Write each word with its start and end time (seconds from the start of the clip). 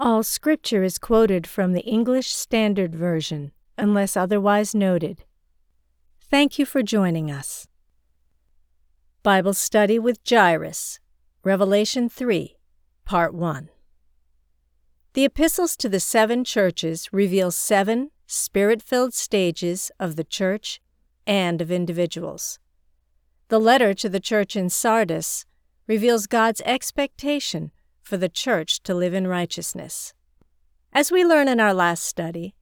All 0.00 0.22
scripture 0.22 0.84
is 0.84 0.96
quoted 0.96 1.44
from 1.44 1.72
the 1.72 1.84
English 1.84 2.28
Standard 2.28 2.94
Version, 2.94 3.50
unless 3.76 4.16
otherwise 4.16 4.72
noted. 4.72 5.24
Thank 6.20 6.56
you 6.56 6.64
for 6.64 6.84
joining 6.84 7.32
us. 7.32 7.66
Bible 9.24 9.54
Study 9.54 9.98
with 9.98 10.20
Jairus, 10.28 11.00
Revelation 11.42 12.08
3, 12.08 12.56
Part 13.04 13.34
1. 13.34 13.70
The 15.14 15.24
epistles 15.24 15.76
to 15.78 15.88
the 15.88 15.98
seven 15.98 16.44
churches 16.44 17.08
reveal 17.12 17.50
seven 17.50 18.12
spirit 18.28 18.80
filled 18.80 19.14
stages 19.14 19.90
of 19.98 20.14
the 20.14 20.22
church 20.22 20.80
and 21.26 21.60
of 21.60 21.72
individuals. 21.72 22.60
The 23.48 23.58
letter 23.58 23.94
to 23.94 24.08
the 24.08 24.20
church 24.20 24.54
in 24.54 24.70
Sardis 24.70 25.44
reveals 25.88 26.28
God's 26.28 26.60
expectation 26.60 27.72
for 28.08 28.16
the 28.16 28.28
church 28.30 28.82
to 28.84 28.94
live 28.94 29.12
in 29.12 29.26
righteousness. 29.26 30.14
As 30.94 31.12
we 31.12 31.26
learn 31.26 31.46
in 31.46 31.60
our 31.60 31.74
last 31.74 32.02
study, 32.04 32.54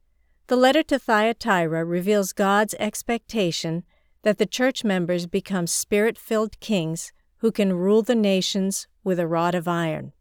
the 0.48 0.56
letter 0.56 0.82
to 0.82 0.98
Thyatira 0.98 1.84
reveals 1.84 2.32
God's 2.32 2.74
expectation 2.80 3.84
that 4.22 4.38
the 4.38 4.46
church 4.46 4.82
members 4.82 5.28
become 5.28 5.68
spirit 5.68 6.18
filled 6.18 6.58
kings 6.58 7.12
who 7.38 7.52
can 7.52 7.72
rule 7.72 8.02
the 8.02 8.16
nations 8.16 8.88
with 9.04 9.20
a 9.20 9.26
rod 9.28 9.54
of 9.54 9.68
iron. 9.68 10.12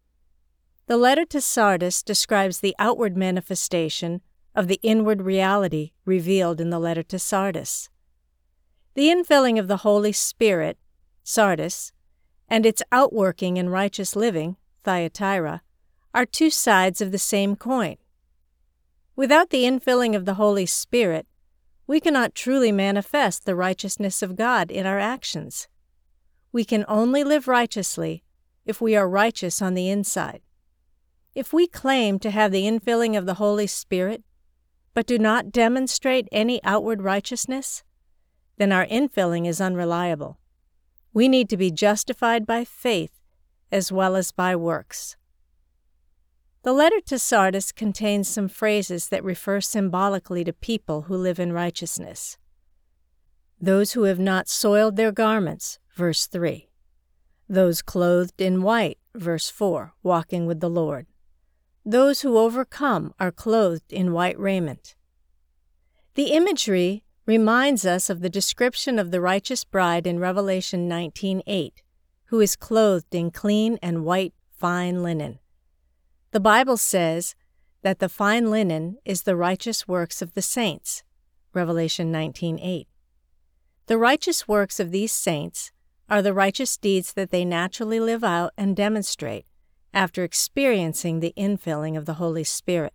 The 0.86 0.98
letter 0.98 1.26
to 1.26 1.42
Sardis 1.42 2.04
describes 2.04 2.60
the 2.60 2.76
outward 2.78 3.18
manifestation 3.18 4.22
of 4.54 4.68
the 4.68 4.80
inward 4.84 5.24
reality 5.24 5.94
revealed 6.06 6.62
in 6.62 6.70
the 6.70 6.80
letter 6.80 7.02
to 7.02 7.18
Sardis. 7.18 7.90
The 8.94 9.10
infilling 9.10 9.60
of 9.60 9.68
the 9.68 9.78
Holy 9.78 10.12
Spirit, 10.12 10.78
Sardis, 11.24 11.92
and 12.48 12.64
its 12.64 12.84
outworking 12.92 13.58
in 13.58 13.70
righteous 13.70 14.16
living, 14.16 14.58
Thyatira, 14.86 15.62
are 16.14 16.26
two 16.26 16.50
sides 16.50 17.02
of 17.02 17.12
the 17.12 17.18
same 17.18 17.58
coin. 17.58 17.98
Without 19.18 19.50
the 19.50 19.64
infilling 19.64 20.16
of 20.16 20.26
the 20.26 20.36
Holy 20.36 20.66
Spirit, 20.66 21.28
we 21.88 22.00
cannot 22.00 22.34
truly 22.34 22.72
manifest 22.72 23.46
the 23.46 23.56
righteousness 23.56 24.22
of 24.22 24.36
God 24.36 24.72
in 24.72 24.86
our 24.86 25.00
actions. 25.00 25.68
We 26.52 26.64
can 26.64 26.86
only 26.88 27.24
live 27.24 27.48
righteously 27.48 28.24
if 28.66 28.80
we 28.80 28.96
are 28.96 29.10
righteous 29.10 29.62
on 29.62 29.74
the 29.74 29.90
inside. 29.90 30.42
If 31.34 31.52
we 31.52 31.68
claim 31.68 32.18
to 32.20 32.32
have 32.32 32.52
the 32.52 32.64
infilling 32.64 33.18
of 33.18 33.26
the 33.26 33.36
Holy 33.36 33.68
Spirit, 33.68 34.24
but 34.94 35.06
do 35.06 35.20
not 35.20 35.52
demonstrate 35.52 36.30
any 36.32 36.64
outward 36.64 37.02
righteousness, 37.02 37.84
then 38.58 38.72
our 38.72 38.86
infilling 38.86 39.46
is 39.46 39.60
unreliable. 39.60 40.40
We 41.14 41.28
need 41.28 41.50
to 41.50 41.58
be 41.58 41.72
justified 41.72 42.46
by 42.46 42.64
faith 42.64 43.12
as 43.72 43.92
well 43.92 44.16
as 44.16 44.32
by 44.32 44.56
works. 44.56 45.16
The 46.64 46.74
letter 46.74 47.00
to 47.08 47.20
Sardis 47.20 47.72
contains 47.72 48.28
some 48.28 48.48
phrases 48.48 49.10
that 49.10 49.24
refer 49.24 49.62
symbolically 49.62 50.44
to 50.44 50.52
people 50.54 51.04
who 51.04 51.16
live 51.16 51.40
in 51.40 51.54
righteousness. 51.54 52.38
Those 53.62 53.94
who 53.94 54.04
have 54.04 54.20
not 54.20 54.50
soiled 54.50 54.96
their 54.96 55.12
garments, 55.12 55.80
verse 55.96 56.26
3. 56.26 56.68
Those 57.48 57.84
clothed 57.84 58.42
in 58.42 58.64
white, 58.64 58.98
verse 59.14 59.50
4, 59.50 59.94
walking 60.02 60.48
with 60.48 60.60
the 60.60 60.70
Lord. 60.70 61.06
Those 61.86 62.22
who 62.22 62.38
overcome 62.38 63.14
are 63.20 63.32
clothed 63.32 63.94
in 63.94 64.12
white 64.12 64.40
raiment. 64.40 64.96
The 66.16 66.32
imagery 66.32 67.04
reminds 67.28 67.86
us 67.86 68.10
of 68.10 68.22
the 68.22 68.30
description 68.30 68.98
of 68.98 69.12
the 69.12 69.22
righteous 69.22 69.64
bride 69.64 70.08
in 70.08 70.18
Revelation 70.20 70.90
19:8 70.90 71.84
who 72.36 72.42
is 72.42 72.58
clothed 72.58 73.16
in 73.16 73.32
clean 73.32 73.80
and 73.82 74.04
white 74.04 74.34
fine 74.52 75.02
linen. 75.02 75.40
The 76.32 76.42
Bible 76.42 76.76
says 76.76 77.34
that 77.82 78.00
the 78.00 78.10
fine 78.10 78.52
linen 78.52 78.98
is 79.06 79.22
the 79.22 79.38
righteous 79.38 79.88
works 79.88 80.22
of 80.22 80.34
the 80.34 80.42
saints. 80.42 81.02
Revelation 81.54 82.12
19:8. 82.12 82.88
The 83.86 83.98
righteous 83.98 84.50
works 84.50 84.82
of 84.82 84.92
these 84.92 85.14
saints 85.14 85.72
are 86.10 86.22
the 86.22 86.34
righteous 86.34 86.76
deeds 86.76 87.14
that 87.14 87.32
they 87.32 87.46
naturally 87.46 88.02
live 88.02 88.26
out 88.26 88.52
and 88.58 88.76
demonstrate 88.76 89.46
after 89.94 90.26
experiencing 90.26 91.22
the 91.22 91.34
infilling 91.38 91.98
of 91.98 92.06
the 92.06 92.16
Holy 92.16 92.44
Spirit. 92.44 92.94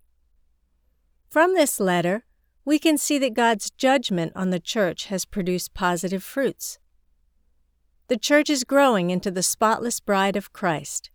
From 1.30 1.54
this 1.54 1.80
letter, 1.80 2.26
we 2.66 2.78
can 2.78 2.98
see 2.98 3.16
that 3.16 3.32
God's 3.32 3.70
judgment 3.70 4.32
on 4.36 4.50
the 4.50 4.60
church 4.60 5.06
has 5.06 5.24
produced 5.24 5.72
positive 5.72 6.22
fruits. 6.22 6.78
The 8.10 8.16
church 8.16 8.50
is 8.50 8.64
growing 8.64 9.10
into 9.10 9.30
the 9.30 9.40
spotless 9.40 10.00
bride 10.00 10.34
of 10.34 10.52
Christ. 10.52 11.10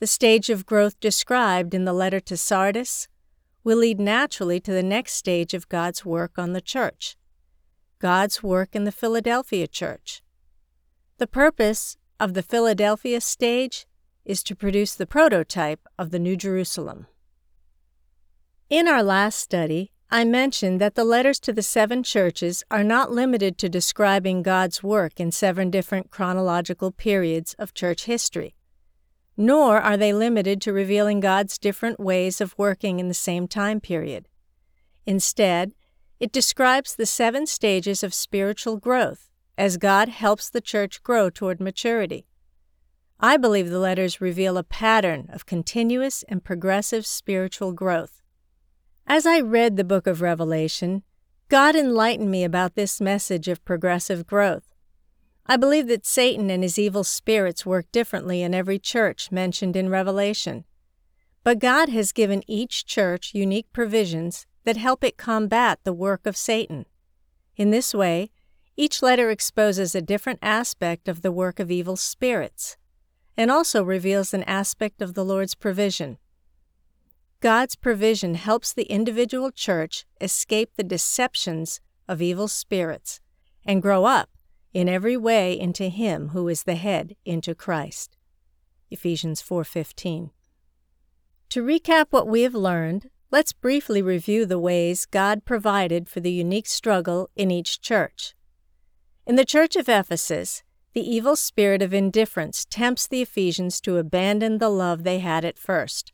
The 0.00 0.06
stage 0.06 0.50
of 0.50 0.66
growth 0.66 1.00
described 1.00 1.72
in 1.72 1.86
the 1.86 1.94
letter 1.94 2.20
to 2.20 2.36
Sardis 2.36 3.08
will 3.64 3.78
lead 3.78 3.98
naturally 3.98 4.60
to 4.60 4.70
the 4.70 4.82
next 4.82 5.14
stage 5.14 5.54
of 5.54 5.70
God's 5.70 6.04
work 6.04 6.38
on 6.38 6.52
the 6.52 6.60
church 6.60 7.16
God's 8.00 8.42
work 8.42 8.76
in 8.76 8.84
the 8.84 8.92
Philadelphia 8.92 9.66
church. 9.66 10.20
The 11.16 11.26
purpose 11.26 11.96
of 12.20 12.34
the 12.34 12.42
Philadelphia 12.42 13.22
stage 13.22 13.86
is 14.26 14.42
to 14.42 14.54
produce 14.54 14.94
the 14.94 15.06
prototype 15.06 15.88
of 15.98 16.10
the 16.10 16.18
New 16.18 16.36
Jerusalem. 16.36 17.06
In 18.68 18.86
our 18.86 19.02
last 19.02 19.38
study, 19.38 19.90
I 20.10 20.24
mentioned 20.24 20.80
that 20.80 20.94
the 20.94 21.04
letters 21.04 21.40
to 21.40 21.52
the 21.52 21.62
seven 21.62 22.04
churches 22.04 22.62
are 22.70 22.84
not 22.84 23.10
limited 23.10 23.58
to 23.58 23.68
describing 23.68 24.42
God's 24.42 24.80
work 24.80 25.18
in 25.18 25.32
seven 25.32 25.68
different 25.68 26.12
chronological 26.12 26.92
periods 26.92 27.54
of 27.58 27.74
church 27.74 28.04
history, 28.04 28.54
nor 29.36 29.80
are 29.80 29.96
they 29.96 30.12
limited 30.12 30.60
to 30.62 30.72
revealing 30.72 31.18
God's 31.18 31.58
different 31.58 31.98
ways 31.98 32.40
of 32.40 32.56
working 32.56 33.00
in 33.00 33.08
the 33.08 33.14
same 33.14 33.48
time 33.48 33.80
period. 33.80 34.28
Instead, 35.06 35.74
it 36.20 36.30
describes 36.30 36.94
the 36.94 37.04
seven 37.04 37.44
stages 37.44 38.04
of 38.04 38.14
spiritual 38.14 38.76
growth 38.76 39.28
as 39.58 39.76
God 39.76 40.08
helps 40.08 40.48
the 40.48 40.60
church 40.60 41.02
grow 41.02 41.30
toward 41.30 41.60
maturity. 41.60 42.26
I 43.18 43.36
believe 43.36 43.70
the 43.70 43.78
letters 43.80 44.20
reveal 44.20 44.56
a 44.56 44.62
pattern 44.62 45.28
of 45.32 45.46
continuous 45.46 46.22
and 46.28 46.44
progressive 46.44 47.06
spiritual 47.06 47.72
growth. 47.72 48.22
As 49.08 49.24
I 49.24 49.38
read 49.38 49.76
the 49.76 49.84
book 49.84 50.08
of 50.08 50.20
Revelation, 50.20 51.04
God 51.48 51.76
enlightened 51.76 52.28
me 52.28 52.42
about 52.42 52.74
this 52.74 53.00
message 53.00 53.46
of 53.46 53.64
progressive 53.64 54.26
growth. 54.26 54.74
I 55.46 55.56
believe 55.56 55.86
that 55.86 56.04
Satan 56.04 56.50
and 56.50 56.64
his 56.64 56.76
evil 56.76 57.04
spirits 57.04 57.64
work 57.64 57.86
differently 57.92 58.42
in 58.42 58.52
every 58.52 58.80
church 58.80 59.30
mentioned 59.30 59.76
in 59.76 59.90
Revelation. 59.90 60.64
But 61.44 61.60
God 61.60 61.88
has 61.90 62.10
given 62.10 62.42
each 62.48 62.84
church 62.84 63.30
unique 63.32 63.72
provisions 63.72 64.44
that 64.64 64.76
help 64.76 65.04
it 65.04 65.16
combat 65.16 65.78
the 65.84 65.92
work 65.92 66.26
of 66.26 66.36
Satan. 66.36 66.84
In 67.56 67.70
this 67.70 67.94
way, 67.94 68.32
each 68.76 69.02
letter 69.02 69.30
exposes 69.30 69.94
a 69.94 70.02
different 70.02 70.40
aspect 70.42 71.06
of 71.06 71.22
the 71.22 71.30
work 71.30 71.60
of 71.60 71.70
evil 71.70 71.94
spirits, 71.94 72.76
and 73.36 73.52
also 73.52 73.84
reveals 73.84 74.34
an 74.34 74.42
aspect 74.42 75.00
of 75.00 75.14
the 75.14 75.24
Lord's 75.24 75.54
provision. 75.54 76.18
God's 77.40 77.76
provision 77.76 78.34
helps 78.34 78.72
the 78.72 78.84
individual 78.84 79.50
church 79.50 80.06
escape 80.20 80.70
the 80.76 80.84
deceptions 80.84 81.80
of 82.08 82.22
evil 82.22 82.48
spirits 82.48 83.20
and 83.64 83.82
grow 83.82 84.04
up 84.04 84.30
in 84.72 84.88
every 84.88 85.16
way 85.16 85.58
into 85.58 85.88
him 85.88 86.28
who 86.28 86.48
is 86.48 86.62
the 86.62 86.76
head 86.76 87.16
into 87.24 87.54
Christ. 87.54 88.16
Ephesians 88.90 89.42
4:15. 89.42 90.30
To 91.50 91.62
recap 91.62 92.06
what 92.10 92.26
we 92.26 92.42
have 92.42 92.54
learned, 92.54 93.10
let's 93.30 93.52
briefly 93.52 94.00
review 94.00 94.46
the 94.46 94.58
ways 94.58 95.06
God 95.06 95.44
provided 95.44 96.08
for 96.08 96.20
the 96.20 96.32
unique 96.32 96.66
struggle 96.66 97.28
in 97.36 97.50
each 97.50 97.80
church. 97.80 98.34
In 99.26 99.36
the 99.36 99.44
church 99.44 99.76
of 99.76 99.88
Ephesus, 99.88 100.62
the 100.94 101.00
evil 101.00 101.36
spirit 101.36 101.82
of 101.82 101.92
indifference 101.92 102.64
tempts 102.64 103.06
the 103.06 103.22
Ephesians 103.22 103.80
to 103.82 103.98
abandon 103.98 104.58
the 104.58 104.70
love 104.70 105.02
they 105.02 105.18
had 105.18 105.44
at 105.44 105.58
first. 105.58 106.12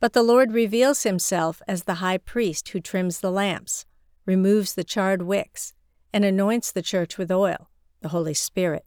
But 0.00 0.12
the 0.12 0.22
Lord 0.22 0.52
reveals 0.52 1.02
himself 1.02 1.60
as 1.66 1.84
the 1.84 1.94
high 1.94 2.18
priest 2.18 2.68
who 2.68 2.80
trims 2.80 3.20
the 3.20 3.32
lamps, 3.32 3.84
removes 4.26 4.74
the 4.74 4.84
charred 4.84 5.22
wicks, 5.22 5.74
and 6.12 6.24
anoints 6.24 6.70
the 6.70 6.82
church 6.82 7.18
with 7.18 7.30
oil, 7.30 7.68
the 8.00 8.08
Holy 8.08 8.34
Spirit, 8.34 8.84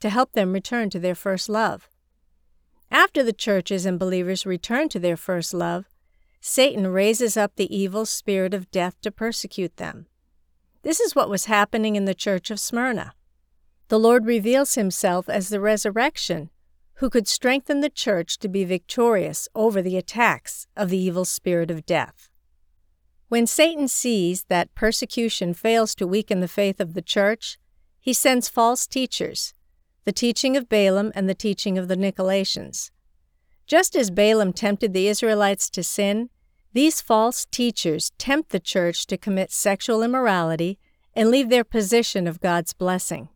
to 0.00 0.08
help 0.08 0.32
them 0.32 0.52
return 0.52 0.88
to 0.90 1.00
their 1.00 1.14
first 1.14 1.48
love. 1.48 1.88
After 2.90 3.24
the 3.24 3.32
churches 3.32 3.84
and 3.84 3.98
believers 3.98 4.46
return 4.46 4.88
to 4.90 5.00
their 5.00 5.16
first 5.16 5.52
love, 5.52 5.86
Satan 6.40 6.86
raises 6.86 7.36
up 7.36 7.56
the 7.56 7.76
evil 7.76 8.06
spirit 8.06 8.54
of 8.54 8.70
death 8.70 9.00
to 9.00 9.10
persecute 9.10 9.76
them. 9.78 10.06
This 10.82 11.00
is 11.00 11.16
what 11.16 11.28
was 11.28 11.46
happening 11.46 11.96
in 11.96 12.04
the 12.04 12.14
church 12.14 12.52
of 12.52 12.60
Smyrna. 12.60 13.14
The 13.88 13.98
Lord 13.98 14.26
reveals 14.26 14.76
himself 14.76 15.28
as 15.28 15.48
the 15.48 15.60
resurrection, 15.60 16.50
who 16.96 17.10
could 17.10 17.28
strengthen 17.28 17.80
the 17.80 17.90
church 17.90 18.38
to 18.38 18.48
be 18.48 18.64
victorious 18.64 19.48
over 19.54 19.82
the 19.82 19.96
attacks 19.96 20.66
of 20.76 20.88
the 20.88 20.98
evil 20.98 21.24
spirit 21.24 21.70
of 21.70 21.84
death. 21.84 22.28
When 23.28 23.46
Satan 23.46 23.88
sees 23.88 24.44
that 24.44 24.74
persecution 24.74 25.52
fails 25.52 25.94
to 25.96 26.06
weaken 26.06 26.40
the 26.40 26.48
faith 26.48 26.80
of 26.80 26.94
the 26.94 27.02
church, 27.02 27.58
he 28.00 28.12
sends 28.12 28.48
false 28.48 28.86
teachers, 28.86 29.52
the 30.04 30.12
teaching 30.12 30.56
of 30.56 30.68
Balaam 30.68 31.12
and 31.14 31.28
the 31.28 31.34
teaching 31.34 31.76
of 31.76 31.88
the 31.88 31.96
Nicolaitans. 31.96 32.90
Just 33.66 33.96
as 33.96 34.10
Balaam 34.10 34.52
tempted 34.52 34.92
the 34.92 35.08
Israelites 35.08 35.68
to 35.70 35.82
sin, 35.82 36.30
these 36.72 37.00
false 37.00 37.46
teachers 37.46 38.12
tempt 38.16 38.50
the 38.50 38.60
church 38.60 39.06
to 39.08 39.16
commit 39.16 39.50
sexual 39.50 40.02
immorality 40.02 40.78
and 41.14 41.30
leave 41.30 41.48
their 41.48 41.64
position 41.64 42.26
of 42.28 42.40
God's 42.40 42.72
blessing. 42.74 43.28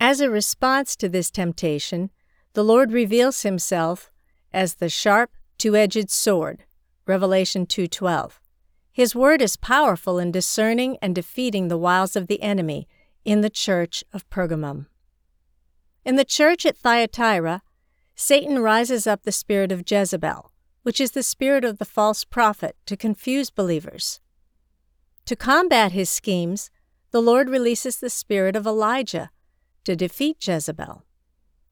As 0.00 0.20
a 0.20 0.28
response 0.28 0.96
to 0.96 1.08
this 1.08 1.30
temptation, 1.30 2.10
the 2.54 2.64
Lord 2.64 2.92
reveals 2.92 3.42
himself 3.42 4.12
as 4.52 4.76
the 4.76 4.88
sharp, 4.88 5.32
two-edged 5.58 6.08
sword. 6.08 6.64
Revelation 7.04 7.66
2:12. 7.66 8.40
His 8.92 9.14
word 9.14 9.42
is 9.42 9.56
powerful 9.56 10.20
in 10.20 10.30
discerning 10.30 10.96
and 11.02 11.16
defeating 11.16 11.66
the 11.66 11.76
wiles 11.76 12.14
of 12.14 12.28
the 12.28 12.40
enemy 12.40 12.86
in 13.24 13.40
the 13.40 13.50
church 13.50 14.04
of 14.12 14.28
Pergamum. 14.30 14.86
In 16.04 16.14
the 16.14 16.24
church 16.24 16.64
at 16.64 16.76
Thyatira, 16.76 17.62
Satan 18.14 18.60
rises 18.60 19.06
up 19.06 19.24
the 19.24 19.32
spirit 19.32 19.72
of 19.72 19.82
Jezebel, 19.90 20.52
which 20.82 21.00
is 21.00 21.10
the 21.10 21.24
spirit 21.24 21.64
of 21.64 21.78
the 21.78 21.84
false 21.84 22.24
prophet, 22.24 22.76
to 22.86 22.96
confuse 22.96 23.50
believers. 23.50 24.20
To 25.24 25.34
combat 25.34 25.90
his 25.90 26.08
schemes, 26.08 26.70
the 27.10 27.22
Lord 27.22 27.48
releases 27.48 27.96
the 27.96 28.10
spirit 28.10 28.54
of 28.54 28.66
Elijah 28.66 29.30
to 29.82 29.96
defeat 29.96 30.46
Jezebel. 30.46 31.04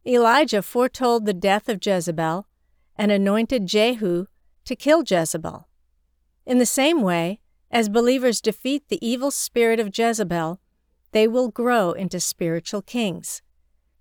Elijah 0.06 0.62
foretold 0.62 1.26
the 1.26 1.34
death 1.34 1.68
of 1.68 1.84
Jezebel 1.84 2.46
and 2.96 3.12
anointed 3.12 3.66
Jehu 3.66 4.26
to 4.64 4.76
kill 4.76 5.04
Jezebel. 5.06 5.68
In 6.44 6.58
the 6.58 6.66
same 6.66 7.02
way, 7.02 7.40
as 7.70 7.88
believers 7.88 8.40
defeat 8.40 8.88
the 8.88 9.04
evil 9.06 9.30
spirit 9.30 9.78
of 9.78 9.96
Jezebel, 9.96 10.60
they 11.12 11.28
will 11.28 11.48
grow 11.48 11.92
into 11.92 12.20
spiritual 12.20 12.82
kings. 12.82 13.42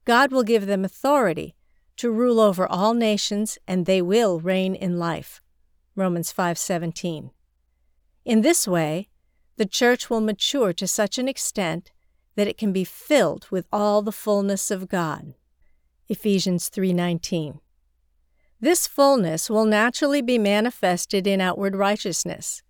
God 0.06 0.32
will 0.32 0.44
give 0.44 0.66
them 0.66 0.84
authority 0.84 1.56
to 1.98 2.12
rule 2.12 2.40
over 2.40 2.66
all 2.66 2.94
nations 2.94 3.60
and 3.68 3.86
they 3.86 4.02
will 4.02 4.40
reign 4.40 4.74
in 4.74 4.98
life. 4.98 5.42
Romans 5.96 6.32
5:17. 6.32 7.32
In 8.26 8.42
this 8.42 8.68
way, 8.68 9.10
the 9.58 9.66
church 9.66 10.10
will 10.10 10.22
mature 10.22 10.74
to 10.74 10.88
such 10.88 11.18
an 11.18 11.28
extent 11.28 11.92
that 12.36 12.48
it 12.48 12.58
can 12.58 12.72
be 12.74 12.84
filled 12.84 13.46
with 13.52 13.68
all 13.72 14.02
the 14.02 14.12
fullness 14.12 14.72
of 14.72 14.90
God. 14.90 15.36
Ephesians 16.12 16.68
3:19. 16.68 17.62
This 18.60 18.86
fullness 18.86 19.50
will 19.50 19.64
naturally 19.64 20.22
be 20.22 20.38
manifested 20.38 21.26
in 21.26 21.40
outward 21.40 21.74
righteousness, 21.74 22.62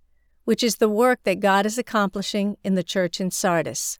which 0.44 0.62
is 0.62 0.76
the 0.76 0.88
work 0.88 1.24
that 1.24 1.40
God 1.40 1.66
is 1.66 1.80
accomplishing 1.80 2.58
in 2.64 2.76
the 2.76 2.84
church 2.84 3.20
in 3.20 3.32
Sardis. 3.32 3.98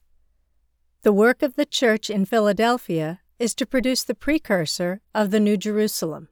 The 1.02 1.12
work 1.12 1.42
of 1.42 1.56
the 1.56 1.66
church 1.66 2.08
in 2.08 2.24
Philadelphia 2.24 3.20
is 3.40 3.52
to 3.56 3.66
produce 3.66 4.04
the 4.04 4.14
precursor 4.14 5.00
of 5.12 5.32
the 5.32 5.40
New 5.40 5.56
Jerusalem. 5.56 6.28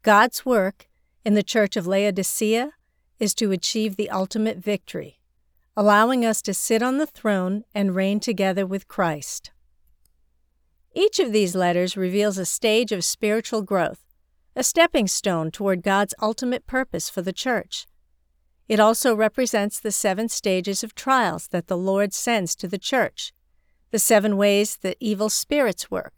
God's 0.00 0.46
work 0.46 0.88
in 1.26 1.34
the 1.34 1.42
Church 1.42 1.76
of 1.76 1.86
Laodicea 1.86 2.72
is 3.18 3.34
to 3.34 3.52
achieve 3.52 3.96
the 3.96 4.08
ultimate 4.08 4.56
victory, 4.56 5.20
allowing 5.76 6.24
us 6.24 6.40
to 6.40 6.54
sit 6.54 6.82
on 6.82 6.96
the 6.96 7.06
throne 7.06 7.64
and 7.74 7.94
reign 7.94 8.18
together 8.18 8.64
with 8.64 8.88
Christ. 8.88 9.50
Each 10.94 11.18
of 11.18 11.32
these 11.32 11.56
letters 11.56 11.96
reveals 11.96 12.38
a 12.38 12.46
stage 12.46 12.92
of 12.92 13.04
spiritual 13.04 13.62
growth, 13.62 14.04
a 14.54 14.62
stepping 14.62 15.08
stone 15.08 15.50
toward 15.50 15.82
God's 15.82 16.14
ultimate 16.22 16.66
purpose 16.66 17.10
for 17.10 17.20
the 17.20 17.32
church. 17.32 17.86
It 18.68 18.78
also 18.78 19.14
represents 19.14 19.80
the 19.80 19.90
seven 19.90 20.28
stages 20.28 20.84
of 20.84 20.94
trials 20.94 21.48
that 21.48 21.66
the 21.66 21.76
Lord 21.76 22.14
sends 22.14 22.54
to 22.56 22.68
the 22.68 22.78
church 22.78 23.32
the 23.90 23.98
seven 24.00 24.36
ways 24.36 24.76
that 24.78 24.96
evil 24.98 25.28
spirits 25.28 25.88
work, 25.88 26.14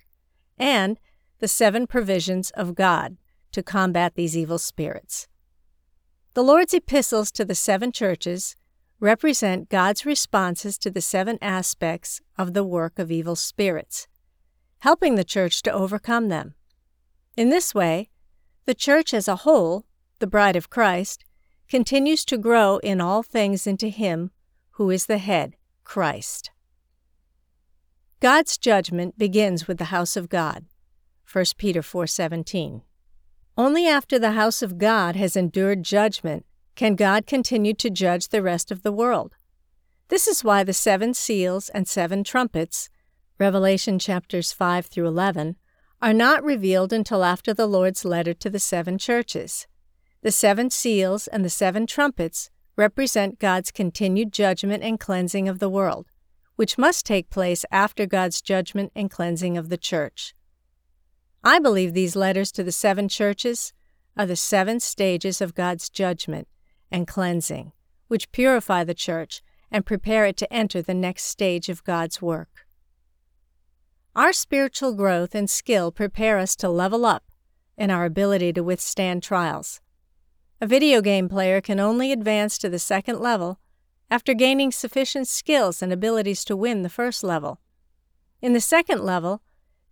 and 0.57 0.99
the 1.41 1.49
seven 1.49 1.87
provisions 1.87 2.51
of 2.53 2.75
God 2.75 3.19
to 3.53 3.63
combat 3.63 4.15
these 4.15 4.35
evil 4.35 4.57
spirits. 4.57 5.29
The 6.33 6.43
Lord's 6.43 6.73
epistles 6.73 7.31
to 7.33 7.45
the 7.45 7.55
seven 7.55 7.93
churches 7.93 8.57
represent 8.99 9.69
God's 9.69 10.07
responses 10.07 10.79
to 10.79 10.91
the 10.91 11.03
seven 11.03 11.39
aspects 11.43 12.23
of 12.39 12.55
the 12.55 12.65
work 12.65 12.99
of 12.99 13.11
evil 13.11 13.37
spirits, 13.37 14.07
helping 14.87 15.17
the 15.17 15.25
church 15.25 15.63
to 15.63 15.73
overcome 15.73 16.29
them. 16.29 16.55
In 17.37 17.49
this 17.49 17.75
way, 17.75 18.09
the 18.67 18.75
church 18.75 19.13
as 19.13 19.27
a 19.27 19.43
whole, 19.45 19.85
the 20.21 20.29
bride 20.29 20.55
of 20.55 20.71
Christ, 20.71 21.25
continues 21.69 22.25
to 22.27 22.39
grow 22.39 22.77
in 22.85 23.01
all 23.01 23.25
things 23.25 23.67
into 23.67 23.89
Him 23.89 24.31
who 24.79 24.91
is 24.91 25.07
the 25.07 25.19
head, 25.19 25.57
Christ. 25.83 26.53
God's 28.21 28.57
judgment 28.57 29.19
begins 29.19 29.67
with 29.67 29.79
the 29.79 29.87
house 29.97 30.17
of 30.17 30.29
God. 30.29 30.67
1 31.25 31.45
Peter 31.57 31.83
4:17. 31.83 32.83
Only 33.59 33.89
after 33.89 34.21
the 34.21 34.39
house 34.43 34.63
of 34.63 34.79
God 34.79 35.17
has 35.17 35.35
endured 35.35 35.83
judgment 35.83 36.47
can 36.77 36.95
God 36.95 37.27
continue 37.27 37.75
to 37.75 37.91
judge 37.91 38.29
the 38.29 38.41
rest 38.41 38.71
of 38.71 38.85
the 38.85 38.93
world. 38.93 39.35
This 40.11 40.29
is 40.29 40.45
why 40.45 40.63
the 40.63 40.73
seven 40.73 41.13
seals 41.13 41.71
and 41.71 41.89
seven 41.89 42.23
trumpets, 42.23 42.89
Revelation 43.39 43.99
chapters 43.99 44.53
5 44.53 44.87
through 44.87 45.07
11, 45.07 45.57
are 46.03 46.13
not 46.13 46.45
revealed 46.45 46.93
until 46.93 47.25
after 47.25 47.55
the 47.55 47.67
Lord's 47.67 48.05
letter 48.05 48.35
to 48.35 48.51
the 48.51 48.59
seven 48.59 48.99
churches. 48.99 49.67
The 50.23 50.33
seven 50.33 50.71
seals 50.71 51.27
and 51.27 51.45
the 51.45 51.51
seven 51.51 51.87
trumpets 51.87 52.51
represent 52.77 53.39
God's 53.39 53.71
continued 53.71 54.33
judgment 54.33 54.83
and 54.83 55.01
cleansing 55.01 55.49
of 55.49 55.59
the 55.59 55.71
world 55.71 56.07
which 56.57 56.79
must 56.79 57.07
take 57.07 57.31
place 57.31 57.65
after 57.71 58.07
God's 58.07 58.41
judgment 58.41 58.91
and 58.97 59.11
cleansing 59.11 59.57
of 59.57 59.69
the 59.69 59.77
church. 59.77 60.35
I 61.45 61.59
believe 61.59 61.93
these 61.93 62.17
letters 62.17 62.51
to 62.53 62.65
the 62.65 62.73
seven 62.73 63.09
churches 63.09 63.73
are 64.17 64.27
the 64.27 64.37
seven 64.37 64.81
stages 64.81 65.41
of 65.41 65.55
God's 65.55 65.89
judgment 65.89 66.49
and 66.91 67.07
cleansing, 67.07 67.73
which 68.09 68.33
purify 68.33 68.83
the 68.83 68.95
church 68.95 69.43
and 69.71 69.87
prepare 69.87 70.25
it 70.25 70.37
to 70.39 70.53
enter 70.53 70.81
the 70.81 70.95
next 70.95 71.25
stage 71.25 71.69
of 71.69 71.85
God's 71.85 72.23
work. 72.23 72.66
Our 74.17 74.33
spiritual 74.33 74.95
growth 74.95 75.35
and 75.35 75.49
skill 75.49 75.93
prepare 75.93 76.39
us 76.39 76.57
to 76.57 76.71
level 76.71 77.05
up 77.05 77.25
in 77.77 77.91
our 77.91 78.07
ability 78.07 78.51
to 78.55 78.63
withstand 78.63 79.23
trials. 79.23 79.83
A 80.59 80.67
video 80.67 81.03
game 81.03 81.29
player 81.29 81.61
can 81.61 81.79
only 81.79 82.11
advance 82.13 82.57
to 82.59 82.71
the 82.71 82.79
second 82.79 83.21
level 83.21 83.61
after 84.11 84.33
gaining 84.33 84.73
sufficient 84.73 85.29
skills 85.29 85.83
and 85.83 85.93
abilities 85.93 86.47
to 86.47 86.57
win 86.57 86.81
the 86.81 86.89
first 86.89 87.23
level. 87.23 87.61
In 88.41 88.55
the 88.55 88.61
second 88.61 89.03
level, 89.03 89.43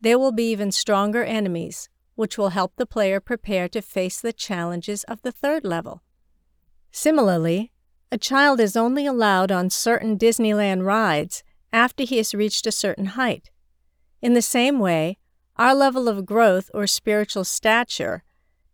there 0.00 0.18
will 0.18 0.32
be 0.32 0.50
even 0.50 0.72
stronger 0.72 1.22
enemies, 1.22 1.90
which 2.14 2.38
will 2.38 2.48
help 2.48 2.76
the 2.76 2.86
player 2.86 3.20
prepare 3.20 3.68
to 3.68 3.82
face 3.82 4.22
the 4.22 4.32
challenges 4.32 5.04
of 5.04 5.20
the 5.20 5.32
third 5.32 5.66
level. 5.66 6.02
Similarly, 6.90 7.72
a 8.10 8.16
child 8.16 8.58
is 8.58 8.74
only 8.74 9.04
allowed 9.04 9.52
on 9.52 9.68
certain 9.68 10.16
Disneyland 10.16 10.82
rides 10.82 11.44
after 11.74 12.04
he 12.04 12.16
has 12.16 12.32
reached 12.34 12.66
a 12.66 12.72
certain 12.72 13.06
height. 13.20 13.50
In 14.24 14.32
the 14.32 14.40
same 14.40 14.78
way, 14.78 15.18
our 15.58 15.74
level 15.74 16.08
of 16.08 16.24
growth 16.24 16.70
or 16.72 16.86
spiritual 16.86 17.44
stature 17.44 18.22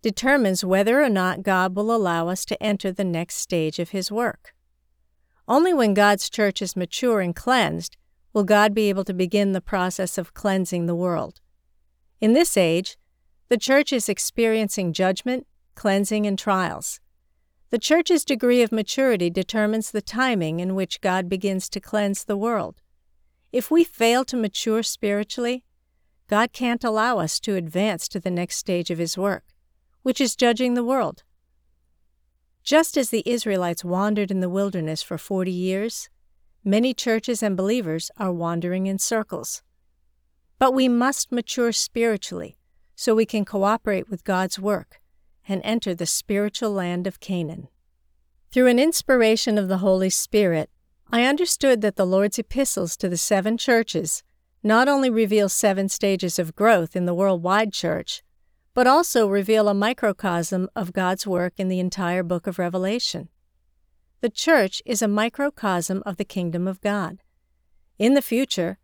determines 0.01 0.65
whether 0.65 1.03
or 1.03 1.09
not 1.09 1.43
God 1.43 1.75
will 1.75 1.93
allow 1.93 2.29
us 2.29 2.45
to 2.45 2.63
enter 2.63 2.93
the 2.93 3.03
next 3.03 3.35
stage 3.35 3.81
of 3.81 3.91
His 3.91 4.13
work. 4.13 4.55
Only 5.49 5.75
when 5.75 5.93
God's 5.93 6.31
church 6.31 6.63
is 6.63 6.77
mature 6.77 7.21
and 7.21 7.35
cleansed 7.35 7.97
will 8.33 8.45
God 8.45 8.75
be 8.75 8.89
able 8.91 9.03
to 9.03 9.13
begin 9.13 9.51
the 9.51 9.61
process 9.61 10.19
of 10.19 10.35
cleansing 10.35 10.87
the 10.87 10.95
world. 10.95 11.41
In 12.21 12.33
this 12.33 12.57
age, 12.57 12.97
the 13.49 13.59
church 13.59 13.93
is 13.93 14.09
experiencing 14.09 14.93
judgment, 14.93 15.49
cleansing, 15.75 16.27
and 16.27 16.39
trials. 16.39 17.01
The 17.71 17.79
church's 17.81 18.25
degree 18.25 18.63
of 18.63 18.71
maturity 18.71 19.31
determines 19.31 19.91
the 19.91 20.01
timing 20.01 20.61
in 20.61 20.77
which 20.77 21.01
God 21.01 21.29
begins 21.29 21.69
to 21.71 21.81
cleanse 21.81 22.23
the 22.23 22.37
world. 22.37 22.81
If 23.53 23.71
we 23.71 23.83
fail 23.83 24.25
to 24.27 24.37
mature 24.37 24.83
spiritually, 24.83 25.65
God 26.29 26.53
can't 26.53 26.85
allow 26.85 27.19
us 27.19 27.41
to 27.41 27.57
advance 27.57 28.07
to 28.09 28.21
the 28.21 28.31
next 28.31 28.57
stage 28.57 28.91
of 28.91 28.99
His 28.99 29.19
work, 29.19 29.45
which 30.03 30.21
is 30.21 30.37
judging 30.37 30.75
the 30.75 30.85
world. 30.85 31.25
Just 32.63 32.97
as 32.97 33.11
the 33.11 33.25
Israelites 33.27 33.85
wandered 33.85 34.31
in 34.31 34.41
the 34.41 34.49
wilderness 34.49 35.03
for 35.03 35.19
40 35.19 35.51
years, 35.51 36.09
many 36.63 36.95
churches 36.95 37.43
and 37.43 37.57
believers 37.57 38.11
are 38.17 38.33
wandering 38.33 38.87
in 38.87 38.99
circles. 38.99 39.63
But 40.59 40.73
we 40.73 40.89
must 40.89 41.33
mature 41.33 41.73
spiritually 41.73 42.57
so 42.95 43.15
we 43.15 43.27
can 43.27 43.45
cooperate 43.45 44.09
with 44.09 44.25
God's 44.25 44.59
work 44.59 45.01
and 45.49 45.61
enter 45.65 45.95
the 45.95 46.07
spiritual 46.07 46.71
land 46.71 47.07
of 47.07 47.19
Canaan. 47.19 47.69
Through 48.53 48.69
an 48.69 48.79
inspiration 48.79 49.59
of 49.59 49.69
the 49.69 49.79
Holy 49.79 50.11
Spirit, 50.11 50.71
I 51.13 51.25
understood 51.25 51.81
that 51.81 51.97
the 51.97 52.07
Lord's 52.07 52.39
epistles 52.39 52.97
to 52.99 53.09
the 53.09 53.17
seven 53.17 53.59
churches 53.59 54.23
not 54.63 54.89
only 54.89 55.11
reveal 55.11 55.49
seven 55.49 55.89
stages 55.89 56.39
of 56.39 56.55
growth 56.55 56.95
in 56.95 57.07
the 57.07 57.15
worldwide 57.15 57.73
church, 57.73 58.23
but 58.75 58.87
also 58.87 59.27
reveal 59.27 59.69
a 59.69 59.75
microcosm 59.75 60.69
of 60.77 60.93
God's 60.93 61.27
work 61.27 61.55
in 61.57 61.69
the 61.69 61.81
entire 61.81 62.23
book 62.23 62.47
of 62.47 62.59
Revelation. 62.59 63.29
The 64.21 64.31
church 64.31 64.83
is 64.85 65.03
a 65.03 65.09
microcosm 65.09 66.03
of 66.07 66.17
the 66.17 66.25
kingdom 66.25 66.69
of 66.69 66.81
God. 66.81 67.23
In 67.99 68.15
the 68.15 68.23
future, 68.23 68.79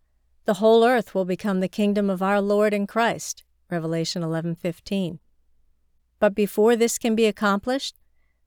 the 0.46 0.54
whole 0.54 0.84
earth 0.84 1.14
will 1.14 1.24
become 1.24 1.60
the 1.60 1.68
kingdom 1.68 2.10
of 2.10 2.22
our 2.22 2.40
Lord 2.40 2.72
and 2.72 2.88
Christ. 2.88 3.44
Revelation 3.70 4.22
11:15. 4.22 5.20
But 6.18 6.34
before 6.34 6.74
this 6.74 6.98
can 6.98 7.14
be 7.14 7.26
accomplished, 7.26 7.96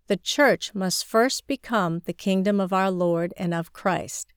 the 0.09 0.17
church 0.17 0.73
must 0.73 1.05
first 1.05 1.45
become 1.45 2.01
the 2.05 2.13
kingdom 2.13 2.59
of 2.59 2.73
our 2.73 2.89
Lord 2.89 3.31
and 3.37 3.53
of 3.53 3.71
Christ, 3.73 4.33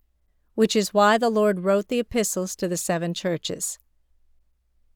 which 0.54 0.76
is 0.76 0.92
why 0.92 1.16
the 1.16 1.30
Lord 1.30 1.60
wrote 1.60 1.88
the 1.88 1.98
epistles 1.98 2.54
to 2.56 2.68
the 2.68 2.76
seven 2.76 3.14
churches. 3.14 3.78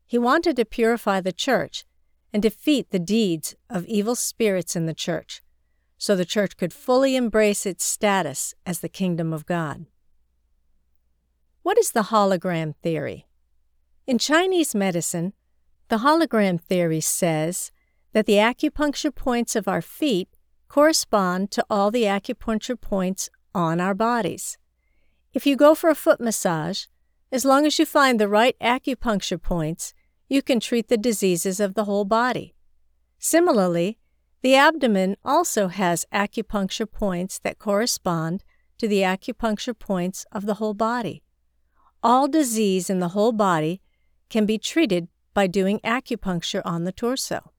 He 0.04 0.18
wanted 0.18 0.54
to 0.56 0.66
purify 0.66 1.22
the 1.22 1.32
church 1.32 1.86
and 2.30 2.42
defeat 2.42 2.90
the 2.90 2.98
deeds 2.98 3.54
of 3.70 3.86
evil 3.86 4.14
spirits 4.14 4.76
in 4.76 4.84
the 4.84 4.92
church, 4.92 5.42
so 5.96 6.14
the 6.14 6.26
church 6.26 6.58
could 6.58 6.74
fully 6.74 7.16
embrace 7.16 7.64
its 7.64 7.82
status 7.82 8.54
as 8.66 8.80
the 8.80 8.90
kingdom 8.90 9.32
of 9.32 9.46
God. 9.46 9.86
What 11.62 11.78
is 11.78 11.92
the 11.92 12.10
hologram 12.12 12.74
theory? 12.82 13.26
In 14.06 14.18
Chinese 14.18 14.74
medicine, 14.74 15.32
the 15.88 15.98
hologram 15.98 16.60
theory 16.60 17.00
says 17.00 17.72
that 18.12 18.26
the 18.26 18.34
acupuncture 18.34 19.14
points 19.14 19.56
of 19.56 19.66
our 19.66 19.80
feet 19.80 20.35
correspond 20.68 21.50
to 21.52 21.64
all 21.70 21.90
the 21.90 22.04
acupuncture 22.04 22.80
points 22.80 23.30
on 23.54 23.80
our 23.80 23.94
bodies. 23.94 24.58
If 25.32 25.46
you 25.46 25.56
go 25.56 25.74
for 25.74 25.90
a 25.90 25.94
foot 25.94 26.20
massage, 26.20 26.86
as 27.32 27.44
long 27.44 27.66
as 27.66 27.78
you 27.78 27.86
find 27.86 28.18
the 28.18 28.28
right 28.28 28.56
acupuncture 28.60 29.40
points, 29.40 29.92
you 30.28 30.42
can 30.42 30.60
treat 30.60 30.88
the 30.88 30.96
diseases 30.96 31.60
of 31.60 31.74
the 31.74 31.84
whole 31.84 32.04
body. 32.04 32.54
Similarly, 33.18 33.98
the 34.42 34.54
abdomen 34.54 35.16
also 35.24 35.68
has 35.68 36.06
acupuncture 36.12 36.90
points 36.90 37.38
that 37.40 37.58
correspond 37.58 38.44
to 38.78 38.86
the 38.86 39.00
acupuncture 39.00 39.78
points 39.78 40.24
of 40.32 40.46
the 40.46 40.54
whole 40.54 40.74
body. 40.74 41.22
All 42.02 42.28
disease 42.28 42.88
in 42.88 43.00
the 43.00 43.08
whole 43.08 43.32
body 43.32 43.80
can 44.28 44.46
be 44.46 44.58
treated 44.58 45.08
by 45.34 45.46
doing 45.46 45.80
acupuncture 45.80 46.62
on 46.64 46.84
the 46.84 46.92
torso. 46.92 47.52